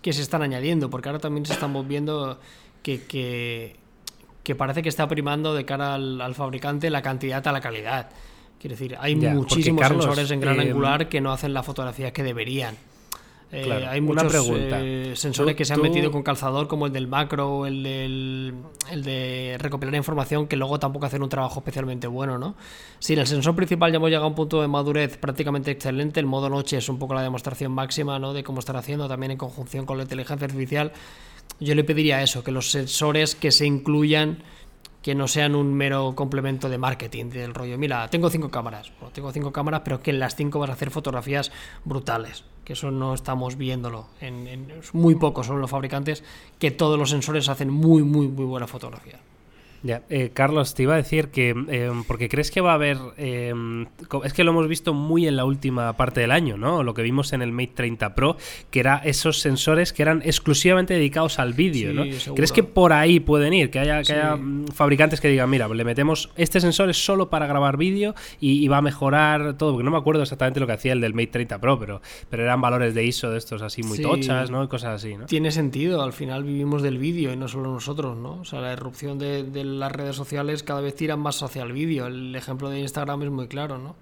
[0.02, 2.38] que se están añadiendo, porque ahora también se estamos viendo
[2.82, 3.04] que,
[4.42, 8.10] que, parece que está primando de cara al, fabricante la cantidad a la calidad.
[8.60, 12.22] Quiero decir, hay muchísimos sensores en gran eh, angular que no hacen la fotografía que
[12.22, 12.76] deberían.
[13.52, 17.66] Eh, hay muchos eh, sensores que se han metido con calzador, como el del macro,
[17.66, 18.54] el, del,
[18.92, 22.54] el de recopilar información, que luego tampoco hacen un trabajo especialmente bueno, ¿no?
[23.00, 26.20] Si en el sensor principal ya hemos llegado a un punto de madurez prácticamente excelente,
[26.20, 28.32] el modo noche es un poco la demostración máxima, ¿no?
[28.32, 30.92] De cómo estar haciendo también en conjunción con la inteligencia artificial.
[31.58, 34.44] Yo le pediría eso, que los sensores que se incluyan
[35.02, 37.78] que no sean un mero complemento de marketing del rollo.
[37.78, 40.90] Mira, tengo cinco cámaras, tengo cinco cámaras, pero que en las cinco vas a hacer
[40.90, 41.50] fotografías
[41.84, 42.44] brutales.
[42.70, 44.06] Que eso no estamos viéndolo.
[44.20, 46.22] En, muy pocos son los fabricantes
[46.60, 49.18] que todos los sensores hacen muy, muy, muy buena fotografía.
[49.82, 52.98] Ya, eh, Carlos, te iba a decir que, eh, porque crees que va a haber,
[53.16, 53.54] eh,
[54.24, 56.82] es que lo hemos visto muy en la última parte del año, ¿no?
[56.82, 58.36] Lo que vimos en el Mate 30 Pro,
[58.70, 62.04] que era esos sensores que eran exclusivamente dedicados al vídeo, ¿no?
[62.34, 63.70] ¿Crees que por ahí pueden ir?
[63.70, 64.38] Que haya, que haya
[64.74, 68.78] fabricantes que digan, mira, le metemos este sensor es solo para grabar vídeo y, va
[68.78, 71.58] a mejorar todo, porque no me acuerdo exactamente lo que hacía el del Mate 30
[71.58, 74.62] Pro, pero, pero eran valores de ISO de estos así muy tochas, ¿no?
[74.62, 75.26] Y cosas así, ¿no?
[75.26, 78.40] Tiene sentido, al final vivimos del vídeo y no solo nosotros, ¿no?
[78.40, 82.06] O sea, la erupción del las redes sociales cada vez tiran más hacia el vídeo.
[82.06, 83.96] El ejemplo de Instagram es muy claro, ¿no?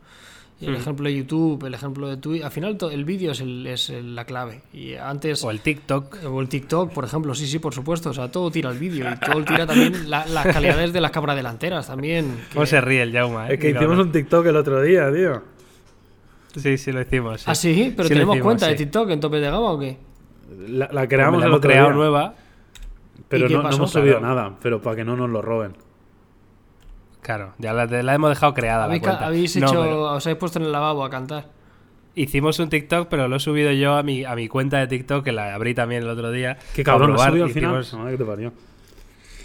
[0.60, 0.76] Y el hmm.
[0.76, 2.44] ejemplo de YouTube, el ejemplo de Twitter.
[2.44, 4.62] Al final, el vídeo es, es la clave.
[4.72, 6.24] Y antes, o el TikTok.
[6.24, 7.34] O el TikTok, por ejemplo.
[7.34, 8.10] Sí, sí, por supuesto.
[8.10, 9.06] O sea, todo tira el vídeo.
[9.08, 12.40] Y todo tira también las calidades de las cámaras delanteras también.
[12.52, 13.48] ¿Cómo se ríe el Jauma?
[13.48, 13.54] Eh?
[13.54, 15.42] Es que hicimos un TikTok el otro día, tío.
[16.56, 17.46] Sí, sí, lo hicimos.
[17.46, 17.92] ¿Ah, sí?
[17.96, 19.96] ¿Pero tenemos cuenta de TikTok en tope de gama o qué?
[20.68, 22.34] La, creamos, la hemos creado nueva.
[23.28, 24.56] Pero no, hemos subido nada.
[24.62, 25.74] Pero para que no nos lo roben.
[27.20, 28.84] Claro, ya la, hemos dejado creada.
[28.84, 31.46] ¿Habéis, la ¿habéis hecho, os habéis puesto en el lavabo a cantar?
[32.14, 35.24] Hicimos un TikTok, pero lo he subido yo a mi, a mi cuenta de TikTok,
[35.24, 36.58] que la abrí también el otro día.
[36.74, 37.84] ¿Qué cabrón lo subido al final?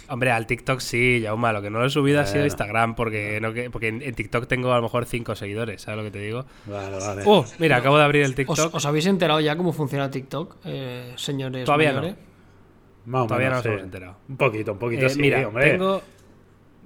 [0.08, 1.58] Hombre, al TikTok sí, ya malo.
[1.58, 4.72] Lo que no lo he subido ha sido Instagram, porque, no, porque en, TikTok tengo
[4.72, 6.44] a lo mejor 5 seguidores, ¿sabes lo que te digo?
[6.66, 7.22] Vale, vale.
[7.26, 8.74] Oh, mira, acabo de abrir el TikTok.
[8.74, 11.64] ¿Os, habéis enterado ya cómo funciona TikTok, eh, señores?
[11.64, 12.33] Todavía no.
[13.04, 14.16] Todavía no nos hemos enterado.
[14.28, 16.02] Un poquito, un poquito, eh, sí, mira, Tengo,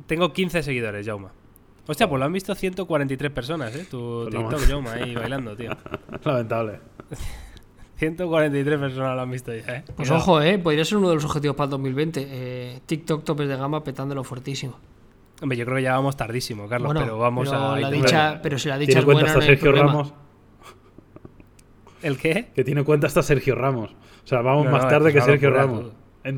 [0.07, 1.33] tengo 15 seguidores, Jauma.
[1.87, 3.87] Hostia, pues lo han visto 143 personas, ¿eh?
[3.91, 5.71] Tu pues TikTok, Jauma, ahí bailando, tío.
[6.25, 6.81] Lamentable.
[7.97, 9.85] 143 personas lo han visto ya, ¿eh?
[9.97, 10.59] Pues ojo, ¿eh?
[10.59, 12.27] Podría ser uno de los objetivos para el 2020.
[12.29, 14.79] Eh, TikTok topes de gama petándolo fuertísimo.
[15.41, 17.79] Hombre, yo creo que ya vamos tardísimo, Carlos, pero vamos a...
[17.79, 20.13] La dicha, pero si la dicha es buena, hasta Sergio Ramos?
[22.03, 22.51] ¿El qué?
[22.55, 23.93] Que tiene cuenta hasta Sergio Ramos.
[24.25, 25.87] O sea, vamos más tarde que Sergio Ramos.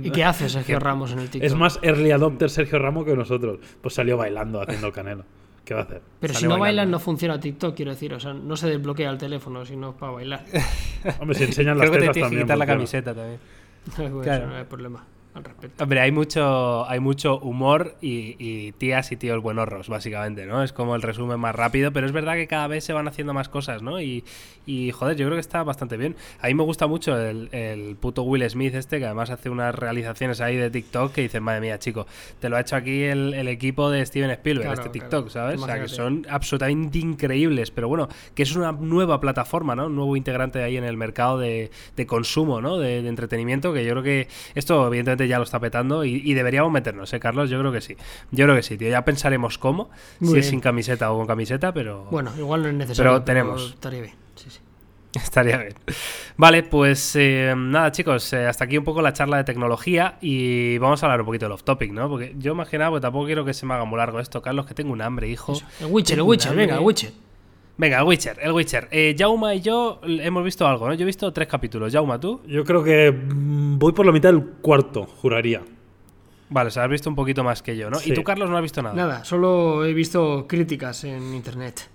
[0.02, 1.46] ¿Y qué hace Sergio Ramos en el TikTok?
[1.46, 3.58] Es más early adopter Sergio Ramos que nosotros.
[3.80, 5.24] Pues salió bailando, haciendo el canelo.
[5.64, 6.02] ¿Qué va a hacer?
[6.18, 8.12] Pero si no bailan, no funciona TikTok, quiero decir.
[8.14, 10.44] O sea, no se desbloquea el teléfono si no es para bailar.
[11.20, 13.38] Hombre, se enseñan las Creo que te quitar la camiseta también.
[14.22, 14.48] claro.
[14.48, 15.84] no hay problema al respecto.
[15.84, 20.62] Hombre, hay mucho, hay mucho humor y, tías y tíos buenorros, básicamente, ¿no?
[20.62, 23.32] Es como el resumen más rápido, pero es verdad que cada vez se van haciendo
[23.32, 24.00] más cosas, ¿no?
[24.00, 24.24] Y,
[24.92, 26.16] joder, yo creo que está bastante bien.
[26.40, 30.40] A mí me gusta mucho el, puto Will Smith este, que además hace unas realizaciones
[30.40, 32.06] ahí de TikTok que dicen, madre mía, chico,
[32.38, 35.60] te lo ha hecho aquí el, equipo de Steven Spielberg, este TikTok, ¿sabes?
[35.60, 39.86] O sea, que son absolutamente increíbles, pero bueno, que es una nueva plataforma, ¿no?
[39.86, 41.70] Un nuevo integrante ahí en el mercado de,
[42.06, 42.78] consumo, ¿no?
[42.78, 47.12] de entretenimiento, que yo creo que esto, evidentemente, ya lo está petando y, deberíamos meternos,
[47.12, 47.50] ¿eh, Carlos?
[47.50, 47.96] Yo creo que sí.
[48.30, 48.88] Yo creo que sí, tío.
[48.88, 52.04] Ya pensaremos cómo, si es sin camiseta o con camiseta, pero.
[52.10, 53.12] Bueno, igual no es necesario.
[53.12, 53.70] Pero tenemos.
[53.70, 54.14] estaría bien.
[54.34, 54.60] Sí, sí.
[55.14, 55.74] Estaría bien.
[56.36, 60.78] Vale, pues eh, nada, chicos, eh, hasta aquí un poco la charla de tecnología y
[60.78, 62.08] vamos a hablar un poquito de off topic, ¿no?
[62.08, 64.74] Porque yo nada, pues tampoco quiero que se me haga muy largo esto, Carlos, que
[64.74, 65.54] tengo un hambre, hijo.
[65.80, 67.12] El Witcher, el Witcher, venga, el Witcher.
[67.80, 68.88] Venga, el Witcher, el Witcher.
[68.90, 70.92] Eh, Jauma y yo hemos visto algo, ¿no?
[70.92, 71.90] Yo he visto tres capítulos.
[71.90, 72.42] Jauma, ¿tú?
[72.46, 75.62] Yo creo que mm, voy por la mitad del cuarto, juraría.
[76.50, 77.96] Vale, o sea, has visto un poquito más que yo, ¿no?
[78.04, 78.94] ¿Y tú, Carlos, no has visto nada?
[78.94, 81.88] Nada, solo he visto críticas en internet.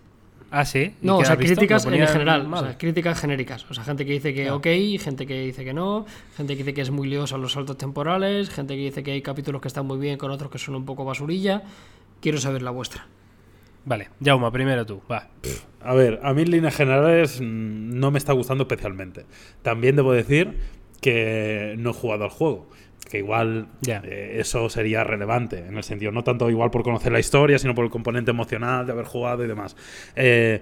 [0.50, 0.95] Ah, sí.
[1.04, 3.63] No, o sea, críticas en general, o sea, críticas genéricas.
[3.69, 4.65] O sea, gente que dice que ok,
[5.00, 8.50] gente que dice que no, gente que dice que es muy lioso los saltos temporales,
[8.50, 10.86] gente que dice que hay capítulos que están muy bien con otros que son un
[10.86, 11.62] poco basurilla.
[12.21, 13.06] Quiero saber la vuestra.
[13.86, 15.30] Vale, Jauma, primero tú, va.
[15.82, 19.26] A ver, a mí en líneas generales mm, no me está gustando especialmente.
[19.62, 20.58] También debo decir
[21.02, 22.67] que no he jugado al juego.
[23.10, 27.19] Que igual eh, eso sería relevante, en el sentido, no tanto igual por conocer la
[27.19, 29.76] historia, sino por el componente emocional de haber jugado y demás.
[30.15, 30.62] Eh,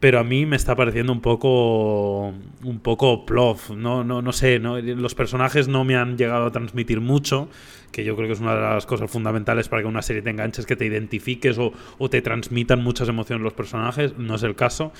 [0.00, 2.32] pero a mí me está pareciendo un poco
[2.64, 4.80] un poco plof, no no no sé, ¿no?
[4.80, 7.48] los personajes no me han llegado a transmitir mucho
[7.92, 10.30] que yo creo que es una de las cosas fundamentales para que una serie te
[10.30, 11.72] enganches, que te identifiques o,
[12.08, 14.92] te transmitan muchas emociones los personajes, no es el caso.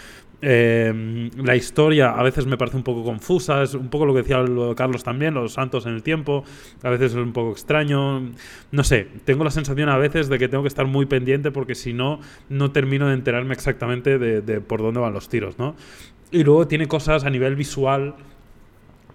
[0.42, 4.22] Eh, la historia a veces me parece un poco confusa, es un poco lo que
[4.22, 4.44] decía
[4.76, 6.44] Carlos también, los santos en el tiempo,
[6.82, 8.30] a veces es un poco extraño,
[8.70, 11.74] no sé, tengo la sensación a veces de que tengo que estar muy pendiente porque
[11.74, 15.74] si no, no termino de enterarme exactamente de, de por dónde van los tiros, ¿no?
[16.30, 18.14] Y luego tiene cosas a nivel visual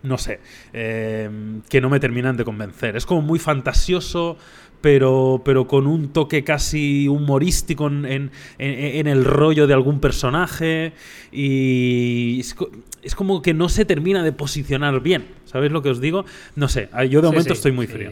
[0.07, 0.39] no sé,
[0.73, 1.29] eh,
[1.69, 2.95] que no me terminan de convencer.
[2.95, 4.37] Es como muy fantasioso,
[4.81, 10.93] pero, pero con un toque casi humorístico en, el rollo de algún personaje
[11.31, 15.27] y es, como que no se termina de posicionar bien.
[15.45, 16.25] ¿Sabéis lo que os digo?
[16.55, 18.11] No sé, yo de momento estoy muy frío.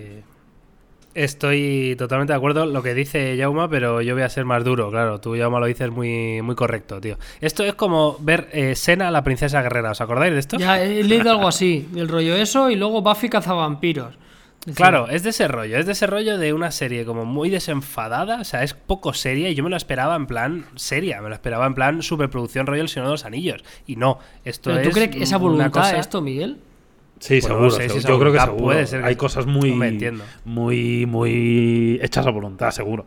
[1.16, 4.92] Estoy totalmente de acuerdo lo que dice Jauma, pero yo voy a ser más duro,
[4.92, 5.22] claro.
[5.22, 7.18] Tú, Jauma, lo dices muy, muy correcto, tío.
[7.40, 9.92] Esto es como ver eh, Sena, la princesa guerrera.
[9.92, 10.58] ¿Os acordáis de esto?
[10.58, 11.88] Ya, he leído algo así.
[11.96, 14.18] El rollo eso y luego Buffy cazavampiros.
[14.74, 18.42] Claro, es de ese rollo, es de ese rollo de una serie como muy desenfadada,
[18.42, 21.36] o sea, es poco seria y yo me lo esperaba en plan seria, me lo
[21.36, 23.64] esperaba en plan superproducción rollo El Señor de los Anillos.
[23.86, 24.88] Y no, esto ¿Pero es.
[24.90, 26.58] ¿Tú crees que esa voluntad esto, Miguel?
[27.20, 28.64] Sí, seguro, Yo creo que seguro.
[28.64, 29.72] Puede ser Hay cosas muy,
[30.44, 33.06] muy, muy hechas a voluntad, seguro.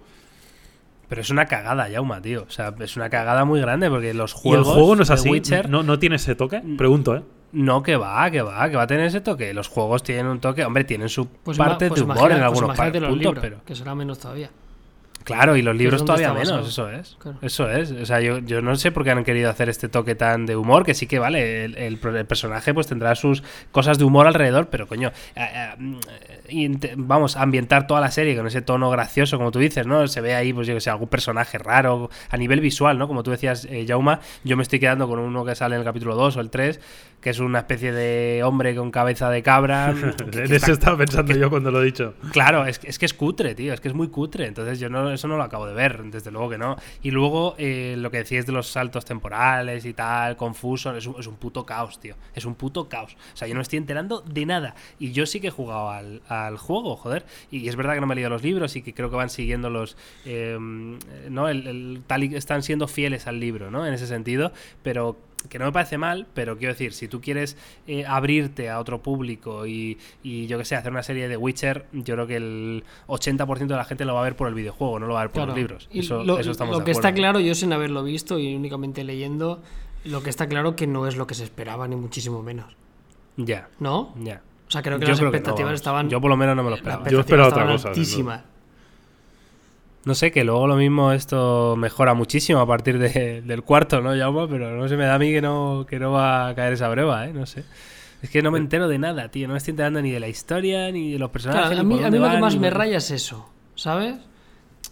[1.09, 2.45] Pero es una cagada, Yauma, tío.
[2.47, 4.67] O sea, es una cagada muy grande porque los juegos.
[4.67, 5.43] ¿Y el juego no es así?
[5.69, 6.63] ¿No, ¿No tiene ese toque?
[6.77, 7.23] Pregunto, ¿eh?
[7.51, 9.55] No, que va, que va, que va a tener ese toque.
[9.55, 12.77] Los juegos tienen un toque, hombre, tienen su pues parte pues de humor en algunos
[12.77, 13.65] pues puntos, pero.
[13.65, 14.51] Que será menos todavía.
[15.29, 17.19] Claro, y los libros todavía menos, eso es.
[17.43, 17.91] Eso es.
[17.91, 20.57] O sea, yo, yo, no sé por qué han querido hacer este toque tan de
[20.57, 24.69] humor, que sí que vale, el, el, personaje pues tendrá sus cosas de humor alrededor,
[24.71, 25.75] pero coño, eh,
[26.49, 30.09] eh, vamos, a ambientar toda la serie con ese tono gracioso, como tú dices, ¿no?
[30.09, 33.07] Se ve ahí, pues yo que sé, algún personaje raro a nivel visual, ¿no?
[33.07, 35.85] Como tú decías, eh, Jauma, yo me estoy quedando con uno que sale en el
[35.85, 36.81] capítulo 2 o el 3,
[37.21, 39.95] que es una especie de hombre con cabeza de cabra.
[40.33, 42.15] en eso estaba pensando yo cuando lo he dicho.
[42.33, 45.11] Claro, es, es que es cutre, tío, es que es muy cutre, entonces yo no
[45.13, 46.77] eso no lo acabo de ver, desde luego que no.
[47.03, 51.17] Y luego eh, lo que decías de los saltos temporales y tal, confuso, es un,
[51.19, 52.15] es un, puto caos, tío.
[52.35, 53.17] Es un puto caos.
[53.35, 54.75] O sea, yo no estoy enterando de nada.
[54.99, 57.25] Y yo sí que he jugado al, al juego, joder.
[57.51, 59.31] Y es verdad que no me he leído los libros y que creo que van
[59.31, 59.97] siguiendo los...
[60.25, 61.49] Em, ¿no?
[61.49, 63.87] El, tal y, están siendo fieles al libro, ¿no?
[63.87, 64.53] En ese sentido,
[64.83, 65.17] pero
[65.49, 69.01] que no me parece mal, pero quiero decir, si tú quieres eh, abrirte a otro
[69.03, 73.67] público y, yo que sé, hacer una serie de Witcher, yo creo que el 80%
[73.67, 75.33] de la gente lo va a ver por el videojuego, no lo va a ver
[75.33, 75.89] por los libros.
[75.93, 79.63] eso, lo, eso estamos lo que está claro, yo sin haberlo visto y únicamente leyendo,
[80.05, 82.77] lo que está claro que no es lo que se esperaba, ni muchísimo menos.
[83.37, 83.69] Ya.
[83.79, 84.15] ¿No?
[84.21, 84.43] Ya.
[84.67, 86.11] O sea, creo que las expectativas estaban.
[86.11, 87.09] Yo por lo menos no me lo esperaba.
[87.09, 87.91] Yo esperaba otra cosa.
[87.91, 88.58] No
[90.15, 94.49] sé, que luego lo mismo esto mejora muchísimo a partir del cuarto, ¿no, Jaume?
[94.49, 96.91] Pero no se me da a mí que no, que no va a caer esa
[96.91, 97.33] prueba, ¿eh?
[97.33, 97.65] No sé.
[98.23, 99.47] Es que no me entero de nada, tío.
[99.47, 101.79] No me estoy enterando ni de la historia, ni de los personajes.
[101.79, 104.17] a mí, a mí lo que más me raya es eso, ¿sabes?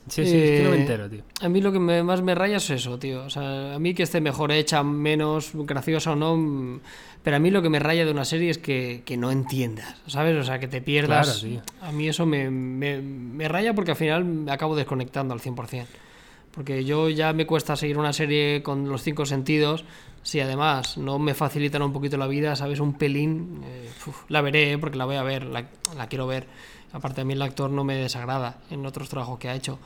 [0.08, 1.22] Sí, sí, es que no me entero, tío.
[1.40, 3.24] A mí lo que más me raya es eso, tío.
[3.24, 6.36] O sea, a mí que esté mejor hecha, menos graciosa o no.
[6.36, 6.80] Mm,
[7.24, 10.36] pero a mí lo que me raya de una serie es que, no entiendas, ¿sabes?
[10.36, 11.44] O sea, que te pierdas.
[11.80, 15.86] A mí eso me, me, raya porque al final me acabo desconectando al 100%.
[16.52, 19.84] Porque yo ya me cuesta seguir una serie con los cinco sentidos.
[20.22, 22.78] Si además no me facilitan un poquito la vida, ¿sabes?
[22.78, 23.60] Un pelín.
[23.64, 23.90] Eh,
[24.28, 24.78] la veré, ¿eh?
[24.78, 25.66] porque la voy a ver, la,
[25.96, 26.46] la quiero ver.
[26.92, 29.78] Aparte a mí el actor no me desagrada en otros trabajos que ha hecho.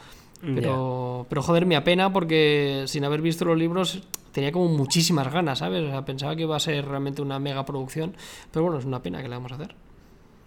[0.43, 5.59] Pero, pero joder, me apena porque sin haber visto los libros tenía como muchísimas ganas,
[5.59, 5.85] ¿sabes?
[5.85, 8.15] O sea, pensaba que iba a ser realmente una mega producción.
[8.51, 9.75] Pero bueno, es una pena que le vamos a hacer.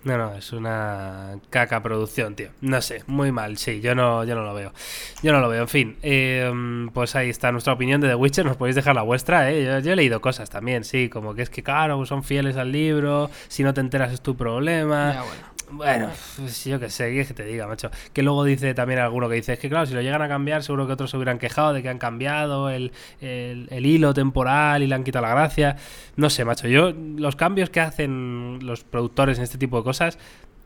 [0.04, 2.50] No, no, es una caca producción, tío.
[2.60, 4.74] No sé, muy mal, sí, yo no, yo no lo veo.
[5.22, 5.98] Yo no lo veo, en fin.
[6.02, 9.82] Em, pues ahí está nuestra opinión de The Witcher, nos podéis dejar la vuestra, ¿eh?
[9.82, 13.30] Yo, he leído cosas también, sí, como que es que, claro, son fieles al libro,
[13.48, 15.14] si no te enteras es tu problema.
[15.14, 15.53] Ya, bueno.
[15.74, 17.90] Bueno, pues yo qué sé, ¿qué es que te diga, macho?
[18.14, 20.64] Que luego dice también alguno que dice, es que claro, si lo llegan a cambiar,
[20.64, 24.96] seguro que otros se hubieran quejado de que han cambiado el, hilo temporal y le
[24.96, 25.78] han quitado la gracia.
[26.16, 30.20] No sé, macho, yo los cambios que hacen los productores en este tipo de cosas,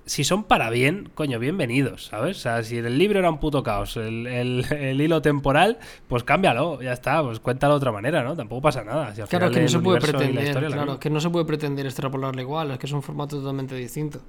[0.05, 2.37] si son para bien, coño, bienvenidos, ¿sabes?
[2.37, 4.65] O sea, si el libro era un puto caos, el,
[4.99, 8.35] hilo temporal, pues cámbialo, ya está, pues cuéntalo de otra manera, ¿no?
[8.35, 9.13] Tampoco pasa nada.
[9.29, 12.79] claro, que no se puede pretender, claro, que no se puede pretender extrapolarlo igual, es
[12.79, 14.21] que es un formato totalmente distinto.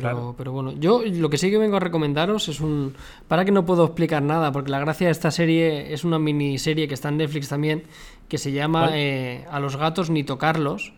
[0.00, 2.94] Pero, pero bueno, yo lo que sí que vengo a recomendaros es un...
[3.28, 6.88] Para que no puedo explicar nada, porque la gracia de esta serie es una miniserie
[6.88, 7.84] que está en Netflix también,
[8.28, 10.92] que se llama eh, A los gatos ni tocarlos.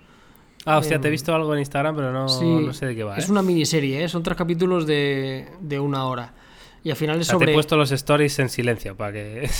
[0.64, 3.04] Ah, hostia, te he em, visto algo en Instagram, pero no, no sé de qué
[3.04, 3.16] va.
[3.18, 3.32] Es ¿eh?
[3.32, 4.08] una miniserie, ¿eh?
[4.08, 6.32] son tres capítulos de, de una hora.
[6.82, 7.46] Y al final es O sea, sobre.
[7.46, 9.50] Te he puesto los stories en silencio para que.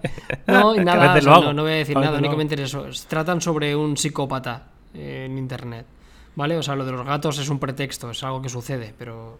[0.46, 2.86] No, y nada, o sea, no, no voy a decir A nada, únicamente eso.
[3.08, 5.86] Tratan sobre un psicópata eh, en internet.
[6.34, 6.56] ¿Vale?
[6.56, 9.38] O sea, lo de los gatos es un pretexto, es algo que sucede, pero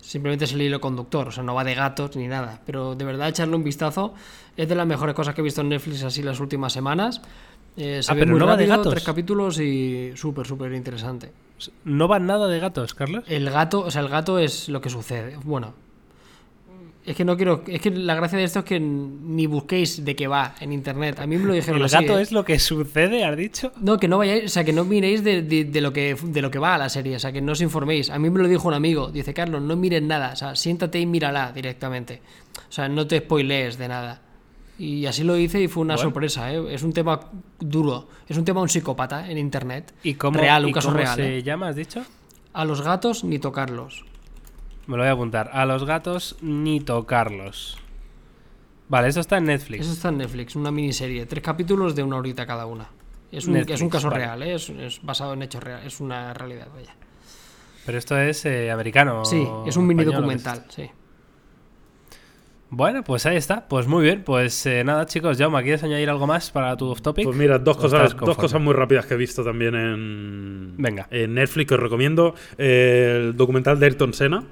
[0.00, 2.60] simplemente es el hilo conductor, o sea, no va de gatos ni nada.
[2.64, 4.14] Pero de verdad, echarle un vistazo
[4.56, 7.20] es de las mejores cosas que he visto en Netflix así las últimas semanas.
[7.76, 8.92] Eh, se Ah, ve pero muy no va de gatos.
[8.92, 11.32] tres capítulos y súper, súper interesante.
[11.84, 13.24] no van nada de gatos, Carlos.
[13.26, 15.36] El gato, o sea, el gato es lo que sucede.
[15.44, 15.74] Bueno,
[17.06, 17.62] es que no quiero.
[17.66, 21.20] Es que la gracia de esto es que ni busquéis de qué va en internet.
[21.20, 22.22] A mí me lo dijeron El así, gato ¿eh?
[22.22, 23.72] es lo que sucede, has dicho.
[23.80, 26.40] No, que no vayáis, o sea, que no miréis de, de- de lo que, de
[26.42, 28.08] lo que va a la serie, o sea, que no os informéis.
[28.10, 30.98] A mí me lo dijo un amigo, dice, Carlos, no mires nada, o sea, siéntate
[30.98, 32.22] y mírala directamente.
[32.68, 34.20] O sea, no te spoilees de nada.
[34.78, 36.08] Y así lo hice y fue una Bueno.
[36.10, 36.60] sorpresa, ¿eh?
[36.74, 37.20] Es un tema
[37.60, 39.92] duro, es un tema un psicópata en internet.
[40.02, 41.14] ¿Y cómo, Real, un y caso cómo real.
[41.16, 41.42] se ¿eh?
[41.44, 42.02] llama, has dicho?
[42.54, 44.04] A los gatos ni tocarlos.
[44.86, 45.50] Me lo voy a apuntar.
[45.52, 47.78] A los gatos ni tocarlos.
[48.88, 49.82] Vale, eso está en Netflix.
[49.82, 52.88] Eso está en Netflix, una miniserie, tres capítulos de una horita cada una.
[53.32, 54.24] Es un, Netflix, es un caso vale.
[54.24, 54.54] real, ¿eh?
[54.54, 56.94] es, es basado en hechos reales, es una realidad, vaya.
[57.86, 59.24] Pero esto es eh, americano.
[59.24, 60.90] Sí, es un mini español, ¿o qué es documental, sí.
[62.76, 63.68] Bueno, pues ahí está.
[63.68, 64.24] Pues muy bien.
[64.24, 65.38] Pues eh, nada, chicos.
[65.38, 67.24] Jaume, ¿quieres añadir algo más para tu off topic?
[67.24, 71.06] Pues mira, dos ¿O cosas, dos cosas muy rápidas que he visto también en, Venga.
[71.10, 72.34] en Netflix que os recomiendo.
[72.58, 74.42] Eh, el documental de Ayrton Senna,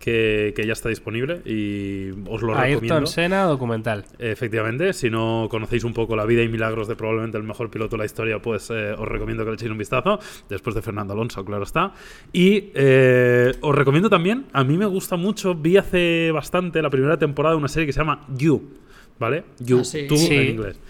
[0.00, 3.06] que, que ya está disponible y os lo Ayrton recomiendo.
[3.06, 4.06] Senna documental.
[4.18, 7.96] Efectivamente, si no conocéis un poco la vida y milagros de probablemente el mejor piloto
[7.96, 11.12] de la historia, pues eh, os recomiendo que le echéis un vistazo, después de Fernando
[11.12, 11.92] Alonso, claro está.
[12.32, 17.18] Y eh, os recomiendo también, a mí me gusta mucho, vi hace bastante la primera
[17.18, 18.62] temporada de una serie que se llama You,
[19.18, 19.44] ¿vale?
[19.58, 20.06] You, Ah, sí.
[20.08, 20.34] tú Sí.
[20.34, 20.80] en inglés.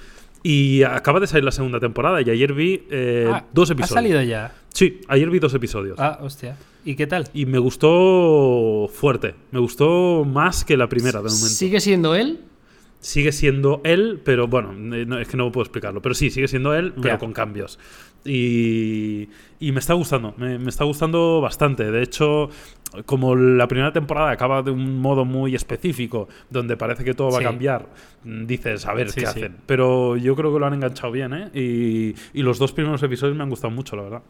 [0.42, 3.94] Y acaba de salir la segunda temporada y ayer vi eh, Ah, dos ¿Ha episodios.
[3.94, 4.54] salido ya?
[4.72, 5.98] Sí, ayer vi dos episodios.
[5.98, 6.56] Ah, hostia.
[6.84, 7.28] ¿Y qué tal?
[7.34, 11.46] Y me gustó fuerte, me gustó más que la primera de momento.
[11.46, 12.40] ¿Sigue siendo él?
[13.00, 16.02] Sigue siendo él, pero bueno, eh, no, es que no puedo explicarlo.
[16.02, 17.18] Pero sí, sigue siendo él, pero Ya.
[17.18, 17.78] con cambios.
[18.24, 19.28] Y,
[19.60, 21.90] y me está gustando, me, me está gustando bastante.
[21.90, 22.50] De hecho,
[23.06, 27.38] como la primera temporada acaba de un modo muy específico, donde parece que todo va
[27.38, 27.44] Sí.
[27.44, 27.86] a cambiar,
[28.24, 29.26] dices, a ver Sí, qué sí.
[29.26, 29.56] hacen.
[29.66, 31.50] Pero yo creo que lo han enganchado bien, ¿eh?
[31.54, 34.22] Y, y los dos primeros episodios me han gustado mucho, la verdad.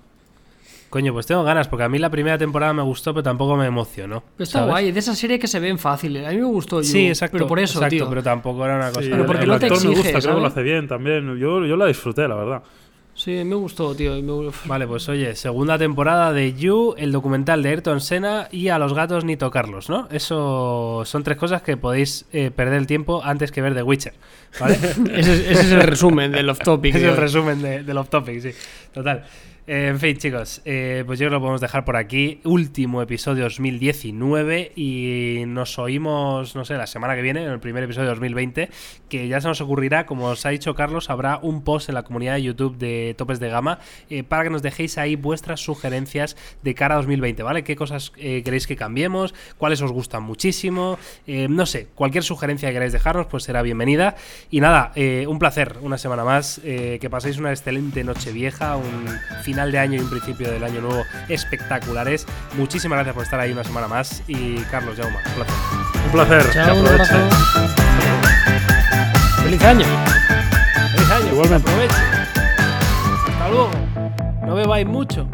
[0.88, 3.64] Coño, pues tengo ganas, porque a mí la primera temporada me gustó, pero tampoco me
[3.66, 4.24] emocionó.
[4.36, 4.72] Pero está ¿sabes?
[4.72, 6.26] guay, es de esas series que se ven fáciles.
[6.26, 6.82] A mí me gustó.
[6.82, 7.36] Sí, exacto.
[7.36, 8.08] Pero por eso, exacto, tío.
[8.08, 9.02] pero tampoco era una cosa.
[9.02, 10.50] Sí, Pero porque el no te actor me gusta, creo que lo ¿sabes?
[10.52, 11.38] hace bien también.
[11.38, 12.62] Yo, yo la disfruté, la verdad.
[13.22, 14.14] Sí, me gustó, tío.
[14.64, 18.94] Vale, pues oye, segunda temporada de You, el documental de Ayrton Senna y a los
[18.94, 20.08] gatos ni tocarlos, ¿no?
[20.10, 24.14] Eso son tres cosas que podéis eh, perder el tiempo antes que ver The Witcher,
[24.58, 24.74] ¿vale?
[25.14, 26.94] ese, es- ese es el resumen del off-topic.
[26.96, 28.50] es de el resumen de- del off-topic, sí.
[28.94, 29.24] Total.
[29.66, 32.40] Eh, en fin, chicos, eh, pues yo creo que lo podemos dejar por aquí.
[32.44, 37.84] Último episodio 2019 y nos oímos, no sé, la semana que viene, en el primer
[37.84, 38.70] episodio de 2020,
[39.08, 42.02] que ya se nos ocurrirá, como os ha dicho Carlos, habrá un post en la
[42.02, 46.36] comunidad de YouTube de Topes de Gama eh, para que nos dejéis ahí vuestras sugerencias
[46.62, 47.62] de cara a 2020, ¿vale?
[47.62, 49.34] ¿Qué cosas queréis que cambiemos?
[49.58, 50.98] ¿Cuáles os gustan muchísimo?
[51.26, 54.16] No sé, cualquier sugerencia que queráis dejarnos, pues será bienvenida.
[54.50, 54.92] Y nada,
[55.26, 56.60] un placer, una semana más.
[56.60, 59.06] que paséis una excelente noche vieja, un
[59.50, 62.24] final de año y un principio del año nuevo espectaculares.
[62.56, 64.22] Muchísimas gracias por estar ahí una semana más.
[64.28, 65.54] Y Carlos Jauma, un placer.
[66.04, 66.42] Un placer.
[66.46, 67.14] que Chao, aproveche.
[69.42, 69.86] ¡Feliz año!
[70.92, 71.32] ¡Feliz año!
[71.32, 71.68] Igualmente.
[71.68, 71.96] Aproveche.
[73.28, 73.70] Hasta luego.
[74.46, 75.26] No bebáis mucho.